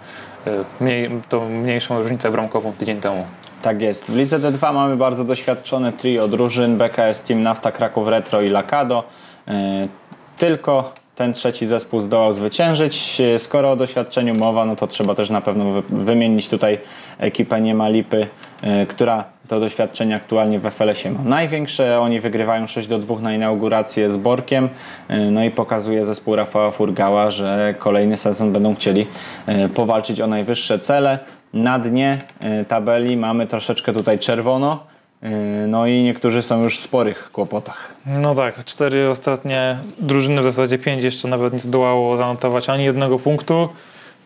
e, 0.46 0.50
mniej, 0.81 1.11
tą 1.28 1.48
mniejszą 1.48 1.98
różnicę 2.02 2.31
bramkową 2.31 2.72
tydzień 2.72 3.00
temu. 3.00 3.26
Tak 3.62 3.83
jest. 3.83 4.11
W 4.11 4.16
Lidze 4.16 4.38
D2 4.38 4.74
mamy 4.74 4.96
bardzo 4.96 5.24
doświadczone 5.24 5.92
trio 5.92 6.28
drużyn 6.28 6.78
BKS 6.78 7.22
Team 7.22 7.42
Nafta 7.42 7.72
Kraków 7.72 8.09
Retro 8.09 8.40
i 8.40 8.48
Lakado. 8.48 9.05
E, 9.48 9.88
tylko 10.38 10.92
ten 11.16 11.33
trzeci 11.33 11.66
zespół 11.66 12.01
zdołał 12.01 12.33
zwyciężyć. 12.33 13.22
Skoro 13.38 13.70
o 13.70 13.77
doświadczeniu 13.77 14.35
mowa, 14.35 14.64
no 14.64 14.77
to 14.77 14.87
trzeba 14.87 15.14
też 15.14 15.31
na 15.31 15.40
pewno 15.40 15.83
wymienić 15.88 16.48
tutaj 16.48 16.79
ekipę 17.18 17.61
Nie 17.61 17.75
ma 17.75 17.88
lipy, 17.88 18.27
e, 18.62 18.87
która 18.87 19.25
to 19.48 19.61
doświadczenie 19.61 20.16
aktualnie 20.16 20.59
w 20.59 20.70
FLS-ie 20.70 21.14
ma 21.14 21.25
największe. 21.25 22.01
Oni 22.01 22.20
wygrywają 22.20 22.66
6 22.66 22.88
do 22.88 22.98
2 22.98 23.20
na 23.20 23.35
inaugurację 23.35 24.11
z 24.11 24.16
Borkiem. 24.16 24.68
E, 25.09 25.18
no 25.18 25.44
i 25.44 25.51
pokazuje 25.51 26.05
zespół 26.05 26.37
Rafała 26.37 26.70
Furgała, 26.70 27.31
że 27.31 27.75
kolejny 27.79 28.16
sezon 28.16 28.53
będą 28.53 28.75
chcieli 28.75 29.07
e, 29.46 29.68
powalczyć 29.68 30.20
o 30.20 30.27
najwyższe 30.27 30.79
cele. 30.79 31.18
Na 31.53 31.79
dnie 31.79 32.18
tabeli 32.68 33.16
mamy 33.16 33.46
troszeczkę 33.46 33.92
tutaj 33.92 34.18
czerwono 34.18 34.91
no 35.68 35.87
i 35.87 36.02
niektórzy 36.02 36.42
są 36.42 36.62
już 36.62 36.78
w 36.78 36.80
sporych 36.80 37.30
kłopotach. 37.32 37.94
No 38.06 38.35
tak, 38.35 38.64
cztery 38.64 39.11
ostatnie 39.11 39.78
drużyny, 39.98 40.40
w 40.40 40.44
zasadzie 40.44 40.78
pięć 40.78 41.04
jeszcze 41.04 41.28
nawet 41.28 41.52
nie 41.52 41.58
zdołało 41.58 42.16
zanotować 42.16 42.68
ani 42.68 42.85
jednego 42.85 43.18
punktu. 43.18 43.68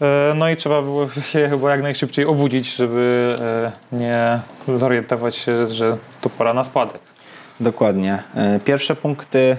Yy, 0.00 0.06
no 0.35 0.50
i 0.50 0.56
trzeba 0.56 0.82
było 0.82 1.09
się 1.32 1.48
chyba 1.48 1.70
jak 1.70 1.82
najszybciej 1.82 2.24
obudzić, 2.24 2.76
żeby 2.76 3.37
yy, 3.92 3.98
nie 3.98 4.40
zorientować 4.78 5.37
się, 5.37 5.66
że 5.66 5.96
to 6.20 6.30
pora 6.30 6.54
na 6.54 6.64
spadek. 6.64 7.00
Dokładnie. 7.61 8.22
Pierwsze 8.64 8.96
punkty 8.96 9.56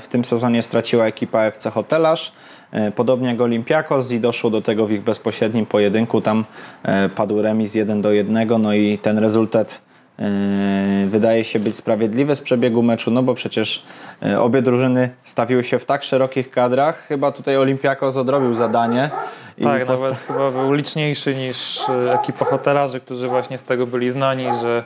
w 0.00 0.08
tym 0.08 0.24
sezonie 0.24 0.62
straciła 0.62 1.06
ekipa 1.06 1.42
FC 1.42 1.70
Hotelarz. 1.70 2.32
Podobnie 2.96 3.28
jak 3.28 3.40
Olimpiakos 3.40 4.10
i 4.10 4.20
doszło 4.20 4.50
do 4.50 4.62
tego 4.62 4.86
w 4.86 4.92
ich 4.92 5.02
bezpośrednim 5.02 5.66
pojedynku. 5.66 6.20
Tam 6.20 6.44
padł 7.16 7.42
remis 7.42 7.74
1 7.74 8.02
do 8.02 8.12
1, 8.12 8.62
no 8.62 8.74
i 8.74 8.98
ten 8.98 9.18
rezultat 9.18 9.80
Yy, 9.88 9.93
wydaje 11.06 11.44
się 11.44 11.58
być 11.58 11.76
sprawiedliwe 11.76 12.36
z 12.36 12.40
przebiegu 12.40 12.82
meczu, 12.82 13.10
no 13.10 13.22
bo 13.22 13.34
przecież 13.34 13.82
yy, 14.22 14.40
obie 14.40 14.62
drużyny 14.62 15.10
stawiły 15.24 15.64
się 15.64 15.78
w 15.78 15.84
tak 15.84 16.02
szerokich 16.02 16.50
kadrach. 16.50 17.06
Chyba 17.06 17.32
tutaj 17.32 17.56
Olimpiakos 17.56 18.16
odrobił 18.16 18.54
zadanie. 18.54 19.10
tak, 19.62 19.86
posta- 19.86 20.02
nawet 20.02 20.18
chyba 20.18 20.50
był 20.50 20.72
liczniejszy 20.72 21.34
niż 21.34 21.80
yy, 21.88 22.12
ekipa 22.12 22.44
hotelarzy, 22.44 23.00
którzy 23.00 23.28
właśnie 23.28 23.58
z 23.58 23.64
tego 23.64 23.86
byli 23.86 24.10
znani, 24.10 24.44
że 24.62 24.84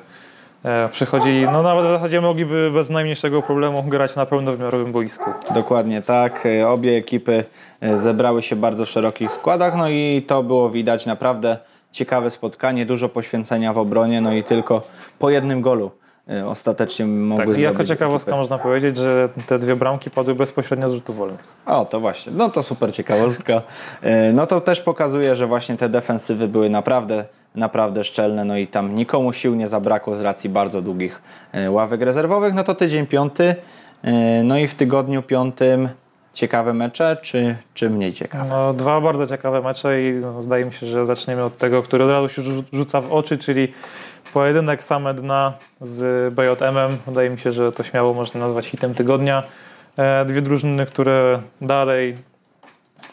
e, 0.64 0.88
przychodzili, 0.88 1.44
no 1.44 1.62
nawet 1.62 1.86
w 1.86 1.90
zasadzie 1.90 2.20
mogliby 2.20 2.70
bez 2.74 2.90
najmniejszego 2.90 3.42
problemu 3.42 3.82
grać 3.82 4.16
na 4.16 4.26
pełnowymiarowym 4.26 4.92
boisku. 4.92 5.30
Dokładnie 5.54 6.02
tak. 6.02 6.48
Obie 6.66 6.96
ekipy 6.96 7.44
zebrały 7.94 8.42
się 8.42 8.56
w 8.56 8.58
bardzo 8.58 8.86
szerokich 8.86 9.32
składach, 9.32 9.76
no 9.76 9.88
i 9.88 10.24
to 10.26 10.42
było 10.42 10.70
widać 10.70 11.06
naprawdę 11.06 11.58
ciekawe 11.92 12.30
spotkanie, 12.30 12.86
dużo 12.86 13.08
poświęcenia 13.08 13.72
w 13.72 13.78
obronie, 13.78 14.20
no 14.20 14.32
i 14.32 14.44
tylko 14.44 14.82
po 15.18 15.30
jednym 15.30 15.60
golu 15.60 15.90
e, 16.30 16.46
ostatecznie 16.46 17.06
mogły 17.06 17.54
tak, 17.54 17.58
Jako 17.58 17.84
ciekawostka 17.84 18.36
można 18.36 18.58
powiedzieć, 18.58 18.96
że 18.96 19.28
te 19.46 19.58
dwie 19.58 19.76
bramki 19.76 20.10
padły 20.10 20.34
bezpośrednio 20.34 20.90
z 20.90 20.92
rzutów 20.94 21.16
wolnych. 21.16 21.40
O, 21.66 21.84
to 21.84 22.00
właśnie, 22.00 22.32
no 22.36 22.50
to 22.50 22.62
super 22.62 22.94
ciekawostka. 22.94 23.62
E, 24.02 24.32
no 24.32 24.46
to 24.46 24.60
też 24.60 24.80
pokazuje, 24.80 25.36
że 25.36 25.46
właśnie 25.46 25.76
te 25.76 25.88
defensywy 25.88 26.48
były 26.48 26.70
naprawdę 26.70 27.24
naprawdę 27.54 28.04
szczelne, 28.04 28.44
no 28.44 28.56
i 28.56 28.66
tam 28.66 28.94
nikomu 28.94 29.32
sił 29.32 29.54
nie 29.54 29.68
zabrakło 29.68 30.16
z 30.16 30.20
racji 30.20 30.50
bardzo 30.50 30.82
długich 30.82 31.22
e, 31.52 31.70
ławek 31.70 32.00
rezerwowych. 32.00 32.54
No 32.54 32.64
to 32.64 32.74
tydzień 32.74 33.06
piąty, 33.06 33.54
no 34.44 34.58
i 34.58 34.66
w 34.66 34.74
tygodniu 34.74 35.22
piątym 35.22 35.88
ciekawe 36.38 36.74
mecze, 36.74 37.16
czy, 37.22 37.56
czy 37.74 37.90
mniej 37.90 38.12
ciekawe? 38.12 38.44
No, 38.50 38.72
dwa 38.72 39.00
bardzo 39.00 39.26
ciekawe 39.26 39.60
mecze 39.60 40.02
i 40.02 40.12
no, 40.12 40.42
zdaje 40.42 40.64
mi 40.64 40.72
się, 40.72 40.86
że 40.86 41.06
zaczniemy 41.06 41.44
od 41.44 41.58
tego, 41.58 41.82
który 41.82 42.04
od 42.04 42.10
razu 42.10 42.28
się 42.28 42.42
rzuca 42.72 43.00
w 43.00 43.12
oczy, 43.12 43.38
czyli 43.38 43.72
pojedynek 44.32 44.84
same 44.84 45.14
dna 45.14 45.52
z 45.80 46.34
BJM-em. 46.34 46.98
Wydaje 47.06 47.30
mi 47.30 47.38
się, 47.38 47.52
że 47.52 47.72
to 47.72 47.82
śmiało 47.82 48.14
można 48.14 48.40
nazwać 48.40 48.66
hitem 48.66 48.94
tygodnia. 48.94 49.42
E, 49.96 50.24
dwie 50.24 50.42
drużyny, 50.42 50.86
które 50.86 51.40
dalej 51.60 52.16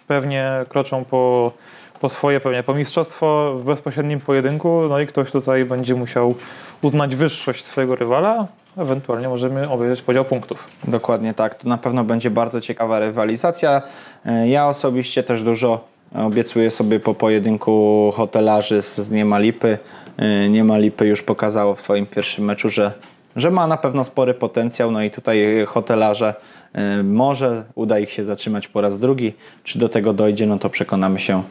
pewnie 0.08 0.52
kroczą 0.70 1.06
po, 1.06 1.52
po 2.00 2.10
swoje, 2.10 2.40
pewnie 2.40 2.64
po 2.64 2.74
mistrzostwo 2.74 3.54
w 3.58 3.64
bezpośrednim 3.64 4.20
pojedynku, 4.20 4.82
no 4.90 5.00
i 5.00 5.08
ktoś 5.08 5.32
tutaj 5.32 5.66
będzie 5.66 5.96
musiał 5.96 6.36
uznać 6.82 7.16
wyższość 7.16 7.66
swojego 7.66 7.96
rywala 7.96 8.48
ewentualnie 8.78 9.30
możemy 9.30 9.70
obejrzeć 9.70 10.02
podział 10.02 10.26
punktów. 10.26 10.64
Dokładnie 10.84 11.34
tak. 11.34 11.56
To 11.56 11.70
na 11.70 11.78
pewno 11.78 12.04
będzie 12.04 12.30
bardzo 12.30 12.62
ciekawa 12.62 13.00
rywalizacja. 13.00 13.82
E, 14.26 14.48
ja 14.48 14.68
osobiście 14.68 15.24
też 15.24 15.42
dużo 15.44 15.88
obiecuję 16.16 16.72
sobie 16.72 17.00
po 17.00 17.14
pojedynku 17.14 18.12
hotelarzy 18.16 18.82
z, 18.82 18.98
z 18.98 19.12
Niemalipy. 19.12 19.78
E, 20.18 20.50
Niemalipy 20.50 21.08
już 21.08 21.24
pokazało 21.24 21.76
w 21.76 21.82
swoim 21.82 22.06
pierwszym 22.06 22.46
meczu, 22.46 22.70
że, 22.70 22.92
że 23.36 23.52
ma 23.52 23.68
na 23.68 23.78
pewno 23.78 24.04
spory 24.04 24.34
potencjał. 24.34 24.92
No 24.92 25.02
i 25.02 25.12
tutaj 25.12 25.66
hotelarze 25.68 26.34
e, 26.74 27.04
może 27.04 27.64
uda 27.76 28.00
ich 28.00 28.12
się 28.12 28.24
zatrzymać 28.24 28.68
po 28.68 28.82
raz 28.82 29.00
drugi. 29.00 29.34
Czy 29.64 29.80
do 29.80 29.90
tego 29.90 30.14
dojdzie, 30.14 30.46
no 30.46 30.60
to 30.60 30.70
przekonamy 30.70 31.20
się 31.20 31.44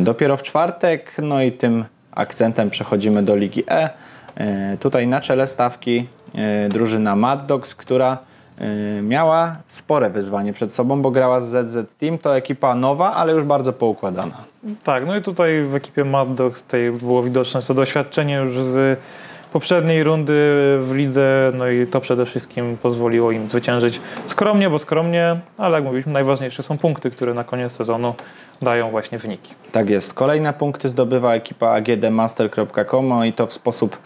dopiero 0.00 0.36
w 0.36 0.42
czwartek. 0.42 1.12
No 1.22 1.42
i 1.42 1.52
tym 1.52 1.84
akcentem 2.12 2.70
przechodzimy 2.70 3.22
do 3.22 3.36
Ligi 3.36 3.64
E. 3.68 3.90
Tutaj 4.80 5.06
na 5.06 5.20
czele 5.20 5.46
stawki 5.46 6.06
drużyna 6.68 7.16
Mad 7.16 7.46
Dogs, 7.46 7.74
która 7.74 8.18
e, 8.58 9.02
miała 9.02 9.56
spore 9.66 10.10
wyzwanie 10.10 10.52
przed 10.52 10.74
sobą, 10.74 11.02
bo 11.02 11.10
grała 11.10 11.40
z 11.40 11.68
ZZ 11.68 11.94
Team. 11.94 12.18
To 12.18 12.36
ekipa 12.36 12.74
nowa, 12.74 13.12
ale 13.12 13.32
już 13.32 13.44
bardzo 13.44 13.72
poukładana. 13.72 14.36
Tak, 14.84 15.06
no 15.06 15.16
i 15.16 15.22
tutaj 15.22 15.62
w 15.62 15.74
ekipie 15.74 16.04
Mad 16.04 16.34
Dogs 16.34 16.62
tutaj 16.62 16.90
było 16.90 17.22
widoczne 17.22 17.62
to 17.62 17.74
doświadczenie 17.74 18.34
już 18.34 18.64
z 18.64 19.00
poprzedniej 19.54 20.04
rundy 20.04 20.32
w 20.82 20.92
lidze, 20.94 21.52
no 21.54 21.68
i 21.68 21.86
to 21.86 22.00
przede 22.00 22.26
wszystkim 22.26 22.76
pozwoliło 22.82 23.32
im 23.32 23.48
zwyciężyć 23.48 24.00
skromnie, 24.26 24.70
bo 24.70 24.78
skromnie, 24.78 25.40
ale 25.58 25.74
jak 25.74 25.84
mówiliśmy, 25.84 26.12
najważniejsze 26.12 26.62
są 26.62 26.78
punkty, 26.78 27.10
które 27.10 27.34
na 27.34 27.44
koniec 27.44 27.72
sezonu 27.72 28.14
dają 28.62 28.90
właśnie 28.90 29.18
wyniki. 29.18 29.54
Tak 29.72 29.90
jest. 29.90 30.14
Kolejne 30.14 30.52
punkty 30.52 30.88
zdobywa 30.88 31.34
ekipa 31.34 31.68
agdmaster.com 31.68 33.08
no 33.08 33.24
i 33.24 33.32
to 33.32 33.46
w 33.46 33.52
sposób 33.52 33.98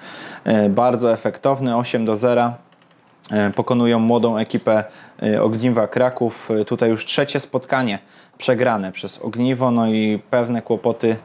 e, 0.44 0.68
bardzo 0.68 1.12
efektowny, 1.12 1.76
8 1.76 2.04
do 2.04 2.16
0. 2.16 2.52
E, 3.32 3.50
Pokonują 3.50 3.98
młodą 3.98 4.38
ekipę 4.38 4.84
e, 5.22 5.42
Ogniwa 5.42 5.86
Kraków. 5.86 6.48
Tutaj 6.66 6.90
już 6.90 7.04
trzecie 7.04 7.40
spotkanie 7.40 7.98
przegrane 8.38 8.92
przez 8.92 9.18
Ogniwo, 9.18 9.70
no 9.70 9.86
i 9.86 10.18
pewne 10.30 10.62
kłopoty 10.62 11.16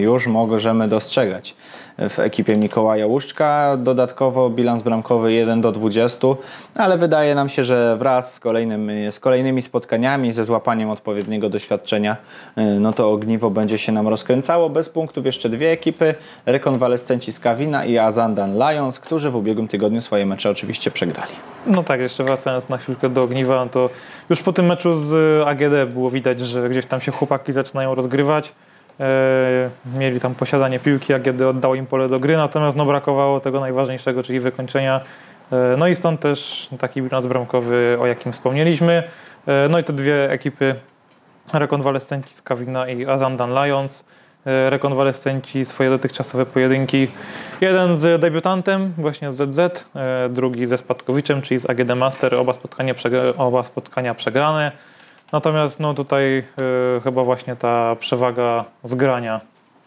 już 0.00 0.26
możemy 0.26 0.88
dostrzegać 0.88 1.54
w 1.98 2.18
ekipie 2.18 2.56
Mikołaja 2.56 3.06
Łuszczka. 3.06 3.76
Dodatkowo 3.76 4.50
bilans 4.50 4.82
bramkowy 4.82 5.32
1 5.32 5.60
do 5.60 5.72
20, 5.72 6.28
ale 6.74 6.98
wydaje 6.98 7.34
nam 7.34 7.48
się, 7.48 7.64
że 7.64 7.96
wraz 7.96 8.34
z, 8.34 8.40
kolejnym, 8.40 8.90
z 9.10 9.20
kolejnymi 9.20 9.62
spotkaniami, 9.62 10.32
ze 10.32 10.44
złapaniem 10.44 10.90
odpowiedniego 10.90 11.50
doświadczenia, 11.50 12.16
e, 12.56 12.64
no 12.64 12.92
to 12.92 13.10
Ogniwo 13.12 13.50
będzie 13.50 13.78
się 13.78 13.92
nam 13.92 14.08
rozkręcało. 14.08 14.70
Bez 14.70 14.88
punktów 14.88 15.26
jeszcze 15.26 15.48
dwie 15.48 15.70
ekipy, 15.70 16.14
rekonwalescenci 16.46 17.32
z 17.32 17.40
Kawina 17.40 17.84
i 17.84 17.98
Azandan 17.98 18.54
Lions, 18.54 19.00
którzy 19.00 19.30
w 19.30 19.36
ubiegłym 19.36 19.68
tygodniu 19.68 20.00
swoje 20.00 20.26
mecze 20.26 20.50
oczywiście 20.50 20.90
przegrali. 20.90 21.32
No 21.66 21.82
tak, 21.82 22.00
jeszcze 22.00 22.24
wracając 22.24 22.68
na 22.68 22.76
chwilkę 22.76 23.08
do 23.08 23.22
ogniwa, 23.22 23.64
no 23.64 23.70
to 23.70 23.90
już 24.30 24.42
po 24.42 24.52
tym 24.52 24.66
meczu 24.66 24.96
z 24.96 25.42
AGD 25.46 25.92
było 25.92 26.10
widać, 26.10 26.40
że 26.40 26.68
gdzieś 26.68 26.86
tam 26.86 27.00
się 27.00 27.12
chłopaki 27.12 27.52
zaczynają 27.52 27.94
rozgrywać. 27.94 28.52
E, 29.00 29.70
mieli 29.98 30.20
tam 30.20 30.34
posiadanie 30.34 30.78
piłki, 30.80 31.14
AGD 31.14 31.42
oddał 31.42 31.74
im 31.74 31.86
pole 31.86 32.08
do 32.08 32.20
gry, 32.20 32.36
natomiast 32.36 32.76
no, 32.76 32.86
brakowało 32.86 33.40
tego 33.40 33.60
najważniejszego, 33.60 34.22
czyli 34.22 34.40
wykończenia. 34.40 35.00
E, 35.52 35.76
no 35.76 35.88
i 35.88 35.96
stąd 35.96 36.20
też 36.20 36.68
taki 36.78 37.02
bilans 37.02 37.26
bramkowy, 37.26 37.96
o 38.00 38.06
jakim 38.06 38.32
wspomnieliśmy. 38.32 39.02
E, 39.46 39.68
no 39.68 39.78
i 39.78 39.84
te 39.84 39.92
dwie 39.92 40.30
ekipy, 40.30 40.74
rekonwalescenci 41.52 42.34
z 42.34 42.42
Kawina 42.42 42.88
i 42.88 43.06
Azandan 43.06 43.50
Lions, 43.64 44.08
rekonwalescenci 44.44 45.64
swoje 45.64 45.90
dotychczasowe 45.90 46.46
pojedynki. 46.46 47.08
Jeden 47.60 47.96
z 47.96 48.20
debiutantem, 48.20 48.92
właśnie 48.98 49.32
z 49.32 49.54
ZZ, 49.54 49.84
drugi 50.30 50.66
ze 50.66 50.78
Spadkowiczem, 50.78 51.42
czyli 51.42 51.60
z 51.60 51.70
AGD 51.70 51.96
Master. 51.96 52.34
Oba 52.34 52.52
spotkania, 52.52 52.94
oba 53.36 53.64
spotkania 53.64 54.14
przegrane. 54.14 54.72
Natomiast 55.32 55.80
no 55.80 55.94
tutaj 55.94 56.38
e, 56.38 57.00
chyba 57.00 57.24
właśnie 57.24 57.56
ta 57.56 57.96
przewaga 57.96 58.64
zgrania 58.84 59.40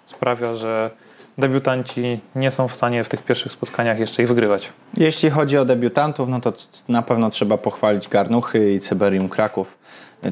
sprawia, 0.06 0.56
że 0.56 0.90
debiutanci 1.38 2.20
nie 2.36 2.52
są 2.52 2.68
w 2.68 2.76
stanie 2.76 3.04
w 3.04 3.10
tych 3.10 3.24
pierwszych 3.24 3.52
spotkaniach 3.52 4.00
jeszcze 4.00 4.24
ich 4.24 4.28
wygrywać. 4.28 4.70
Jeśli 4.98 5.30
chodzi 5.30 5.58
o 5.58 5.66
debiutantów, 5.66 6.30
no 6.30 6.42
to 6.42 6.54
na 6.90 7.02
pewno 7.02 7.30
trzeba 7.30 7.58
pochwalić 7.58 8.08
Garnuchy 8.08 8.74
i 8.74 8.80
Cyberium 8.80 9.30
Kraków. 9.30 9.78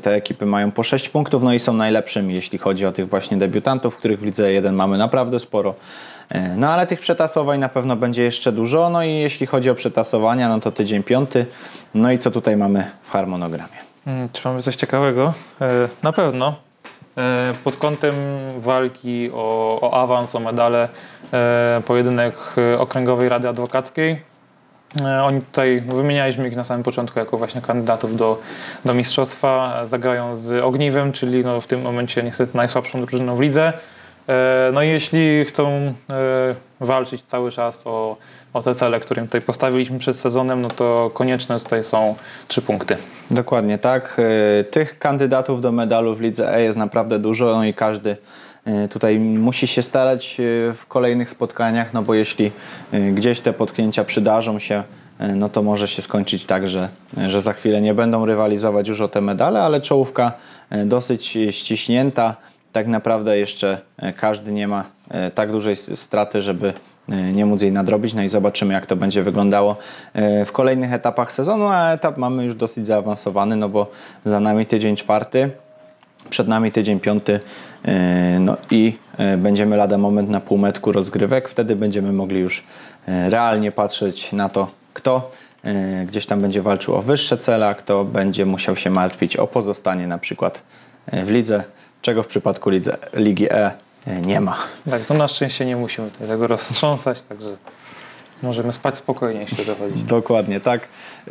Te 0.01 0.13
ekipy 0.13 0.45
mają 0.45 0.71
po 0.71 0.83
6 0.83 1.09
punktów, 1.09 1.43
no 1.43 1.53
i 1.53 1.59
są 1.59 1.73
najlepszymi, 1.73 2.33
jeśli 2.33 2.57
chodzi 2.57 2.85
o 2.85 2.91
tych 2.91 3.09
właśnie 3.09 3.37
debiutantów, 3.37 3.97
których 3.97 4.19
w 4.19 4.23
Lidze 4.23 4.51
1 4.51 4.75
mamy 4.75 4.97
naprawdę 4.97 5.39
sporo. 5.39 5.75
E, 6.29 6.55
No 6.55 6.69
ale 6.69 6.87
tych 6.87 6.99
przetasowań 6.99 7.59
na 7.59 7.69
pewno 7.69 7.95
będzie 7.95 8.23
jeszcze 8.23 8.51
dużo, 8.51 8.89
no 8.89 9.03
i 9.03 9.13
jeśli 9.13 9.47
chodzi 9.47 9.69
o 9.69 9.75
przetasowania, 9.75 10.49
no 10.49 10.59
to 10.59 10.71
tydzień 10.71 11.03
piąty. 11.03 11.45
No 11.93 12.11
i 12.11 12.17
co 12.17 12.31
tutaj 12.31 12.57
mamy 12.57 12.91
w 13.03 13.11
harmonogramie? 13.11 13.88
Mm, 14.09 14.29
Czy 14.33 14.47
mamy 14.47 14.61
coś 14.61 14.75
ciekawego? 14.75 15.33
E, 15.61 15.87
Na 16.03 16.11
pewno. 16.11 16.55
E, 17.17 17.53
Pod 17.63 17.75
kątem 17.75 18.15
walki 18.57 19.29
o, 19.33 19.79
o 19.81 19.93
awans, 20.01 20.35
o 20.35 20.39
medale, 20.39 20.89
e, 21.33 21.81
pojedynek 21.85 22.35
Okręgowej 22.79 23.29
Rady 23.29 23.47
Adwokackiej. 23.49 24.21
Oni 25.23 25.41
tutaj, 25.41 25.81
wymienialiśmy 25.81 26.47
ich 26.47 26.55
na 26.55 26.63
samym 26.63 26.83
początku 26.83 27.19
jako 27.19 27.37
właśnie 27.37 27.61
kandydatów 27.61 28.17
do, 28.17 28.37
do 28.85 28.93
mistrzostwa. 28.93 29.85
Zagrają 29.85 30.35
z 30.35 30.63
Ogniwem, 30.63 31.11
czyli 31.11 31.43
no 31.45 31.61
w 31.61 31.67
tym 31.67 31.81
momencie 31.81 32.23
niestety 32.23 32.57
najsłabszą 32.57 32.99
drużyną 33.05 33.35
w 33.35 33.41
lidze. 33.41 33.73
E, 34.29 34.71
No 34.73 34.83
i 34.83 34.87
jeśli 34.87 35.45
chcą 35.45 35.69
e, 35.69 35.93
walczyć 36.79 37.21
cały 37.21 37.51
czas 37.51 37.87
o, 37.87 38.17
o 38.53 38.61
te 38.61 38.75
cele, 38.75 38.99
które 38.99 39.21
tutaj 39.21 39.41
postawiliśmy 39.41 39.99
przed 39.99 40.17
sezonem, 40.17 40.61
no 40.61 40.69
to 40.69 41.11
konieczne 41.13 41.59
tutaj 41.59 41.83
są 41.83 42.15
trzy 42.47 42.61
punkty. 42.61 42.97
Dokładnie 43.31 43.77
tak. 43.77 44.21
E, 44.59 44.63
Tych 44.63 44.99
kandydatów 44.99 45.61
do 45.61 45.71
medalu 45.71 46.15
w 46.15 46.21
Lidze 46.21 46.55
E 46.55 46.61
jest 46.63 46.77
naprawdę 46.77 47.19
dużo 47.19 47.45
no 47.45 47.65
i 47.65 47.73
każdy 47.73 48.17
tutaj 48.89 49.19
musi 49.19 49.67
się 49.67 49.81
starać 49.81 50.37
w 50.75 50.85
kolejnych 50.87 51.29
spotkaniach, 51.29 51.93
no 51.93 52.01
bo 52.01 52.13
jeśli 52.13 52.51
gdzieś 53.13 53.39
te 53.39 53.53
potknięcia 53.53 54.03
przydarzą 54.03 54.59
się, 54.59 54.83
no 55.35 55.49
to 55.49 55.63
może 55.63 55.87
się 55.87 56.01
skończyć 56.01 56.45
tak, 56.45 56.67
że, 56.67 56.89
że 57.27 57.41
za 57.41 57.53
chwilę 57.53 57.81
nie 57.81 57.93
będą 57.93 58.25
rywalizować 58.25 58.87
już 58.87 59.01
o 59.01 59.07
te 59.07 59.21
medale, 59.21 59.61
ale 59.61 59.81
czołówka 59.81 60.31
dosyć 60.85 61.37
ściśnięta. 61.51 62.35
Tak 62.73 62.87
naprawdę 62.87 63.37
jeszcze 63.37 63.77
e, 63.97 64.13
każdy 64.13 64.51
nie 64.51 64.67
ma 64.67 64.83
e, 65.09 65.31
tak 65.31 65.51
dużej 65.51 65.75
straty, 65.75 66.41
żeby 66.41 66.73
e, 67.09 67.15
nie 67.31 67.45
móc 67.45 67.61
jej 67.61 67.71
nadrobić. 67.71 68.13
No 68.13 68.23
i 68.23 68.29
zobaczymy, 68.29 68.73
jak 68.73 68.85
to 68.85 68.95
będzie 68.95 69.23
wyglądało 69.23 69.75
w 70.45 70.51
kolejnych 70.51 70.93
etapach 70.93 71.33
sezonu, 71.33 71.67
a 71.67 71.91
etap 71.91 72.17
mamy 72.17 72.45
już 72.45 72.55
dosyć 72.55 72.85
zaawansowany, 72.85 73.55
no 73.55 73.69
bo 73.69 73.91
za 74.25 74.39
nami 74.39 74.65
tydzień 74.65 74.95
czwarty, 74.95 75.49
przed 76.29 76.47
nami 76.47 76.71
tydzień 76.71 76.99
piąty, 76.99 77.39
no 78.39 78.57
i 78.71 78.97
będziemy 79.37 79.77
lada 79.77 79.97
moment 79.97 80.29
na 80.29 80.39
półmetku 80.39 80.91
rozgrywek. 80.91 81.49
Wtedy 81.49 81.75
będziemy 81.75 82.11
mogli 82.11 82.39
już 82.39 82.63
realnie 83.07 83.71
patrzeć 83.71 84.31
na 84.31 84.49
to, 84.49 84.67
kto 84.93 85.31
gdzieś 86.07 86.25
tam 86.25 86.41
będzie 86.41 86.61
walczył 86.61 86.95
o 86.95 87.01
wyższe 87.01 87.37
cele, 87.37 87.67
a 87.67 87.73
kto 87.73 88.05
będzie 88.05 88.45
musiał 88.45 88.75
się 88.75 88.89
martwić 88.89 89.37
o 89.37 89.47
pozostanie 89.47 90.07
na 90.07 90.17
przykład 90.17 90.61
w 91.13 91.29
lidze, 91.29 91.63
czego 92.01 92.23
w 92.23 92.27
przypadku 92.27 92.69
lidze, 92.69 92.97
Ligi 93.13 93.47
E 93.53 93.71
e, 94.07 94.21
nie 94.21 94.41
ma. 94.41 94.57
Tak, 94.89 95.05
to 95.05 95.13
na 95.13 95.27
szczęście 95.27 95.65
nie 95.65 95.75
musimy 95.75 96.09
tego 96.11 96.47
roztrząsać, 96.47 97.21
także 97.21 97.47
możemy 98.43 98.73
spać 98.73 98.97
spokojnie, 98.97 99.41
jeśli 99.41 99.65
dochodzi. 99.65 99.99
Dokładnie 100.03 100.59
tak. 100.59 100.81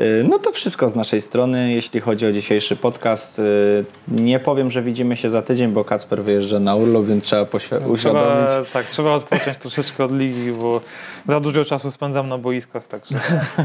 Y, 0.01 0.27
No 0.31 0.39
to 0.39 0.53
wszystko 0.53 0.89
z 0.89 0.95
naszej 0.95 1.23
strony, 1.23 1.73
jeśli 1.73 2.01
chodzi 2.01 2.27
o 2.27 2.33
dzisiejszy 2.33 2.77
podcast. 2.77 3.39
Y, 3.39 3.85
Nie 4.09 4.41
powiem, 4.41 4.71
że 4.71 4.83
widzimy 4.83 5.17
się 5.17 5.31
za 5.31 5.43
tydzień, 5.43 5.71
bo 5.71 5.85
Kacper 5.85 6.23
wyjeżdża 6.23 6.61
na 6.61 6.75
urlop, 6.77 7.05
więc 7.07 7.25
trzeba 7.25 7.43
poświ- 7.45 7.91
uświadomić. 7.91 8.49
Trzeba, 8.49 8.65
tak, 8.73 8.87
trzeba 8.87 9.11
odpocząć 9.11 9.59
troszeczkę 9.59 10.05
od 10.05 10.13
ligi, 10.13 10.53
bo 10.53 10.81
za 11.29 11.41
dużo 11.41 11.65
czasu 11.65 11.91
spędzam 11.91 12.29
na 12.29 12.39
boiskach, 12.39 12.87
także 12.89 13.15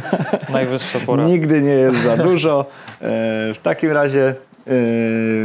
najwyższa 0.49 0.99
pora. 0.99 1.23
Nigdy 1.25 1.61
nie 1.61 1.71
jest 1.73 1.99
za 1.99 2.17
dużo. 2.17 2.65
E, 2.91 2.95
W 3.53 3.59
takim 3.63 3.91
razie, 3.91 4.35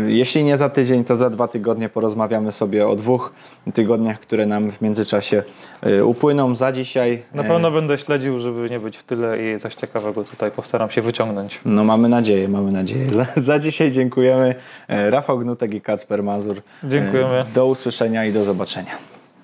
jeśli 0.09 0.45
nie 0.45 0.57
za 0.57 0.69
tydzień, 0.69 1.05
to 1.05 1.17
za 1.17 1.31
dwa 1.31 1.49
tygodnie 1.49 1.89
porozmawiamy 1.89 2.53
sobie 2.53 2.89
o 2.89 2.97
dwóch 2.97 3.33
tygodniach, 3.75 4.21
które 4.21 4.47
nam 4.47 4.71
w 4.71 4.81
międzyczasie 4.81 5.43
e, 5.83 6.05
upłyną. 6.05 6.57
Za 6.57 6.73
dzisiaj. 6.73 7.23
Na 7.35 7.43
e, 7.43 7.47
pewno 7.47 7.71
będę 7.71 7.99
śledził, 7.99 8.39
żeby 8.39 8.71
nie 8.71 8.81
być 8.81 8.97
w 8.97 9.03
tyle 9.03 9.55
i 9.55 9.59
coś 9.59 9.75
ciekawego 9.75 10.25
tutaj 10.25 10.51
postaram 10.51 10.91
się 10.91 11.03
wyciągnąć. 11.03 11.61
No 11.65 11.85
mamy 11.85 12.09
nadzieję, 12.09 12.49
mamy 12.49 12.73
nadzieję. 12.73 13.07
Za, 13.07 13.27
za 13.37 13.59
dzisiaj 13.59 13.93
dziękujemy. 13.93 14.55
Rafał 14.89 15.39
Gnutek 15.39 15.75
i 15.75 15.81
Kacper 15.81 16.23
Mazur. 16.23 16.63
Dziękujemy. 16.85 17.45
Do 17.55 17.67
usłyszenia 17.67 18.25
i 18.25 18.33
do 18.33 18.45
zobaczenia. 18.45 19.18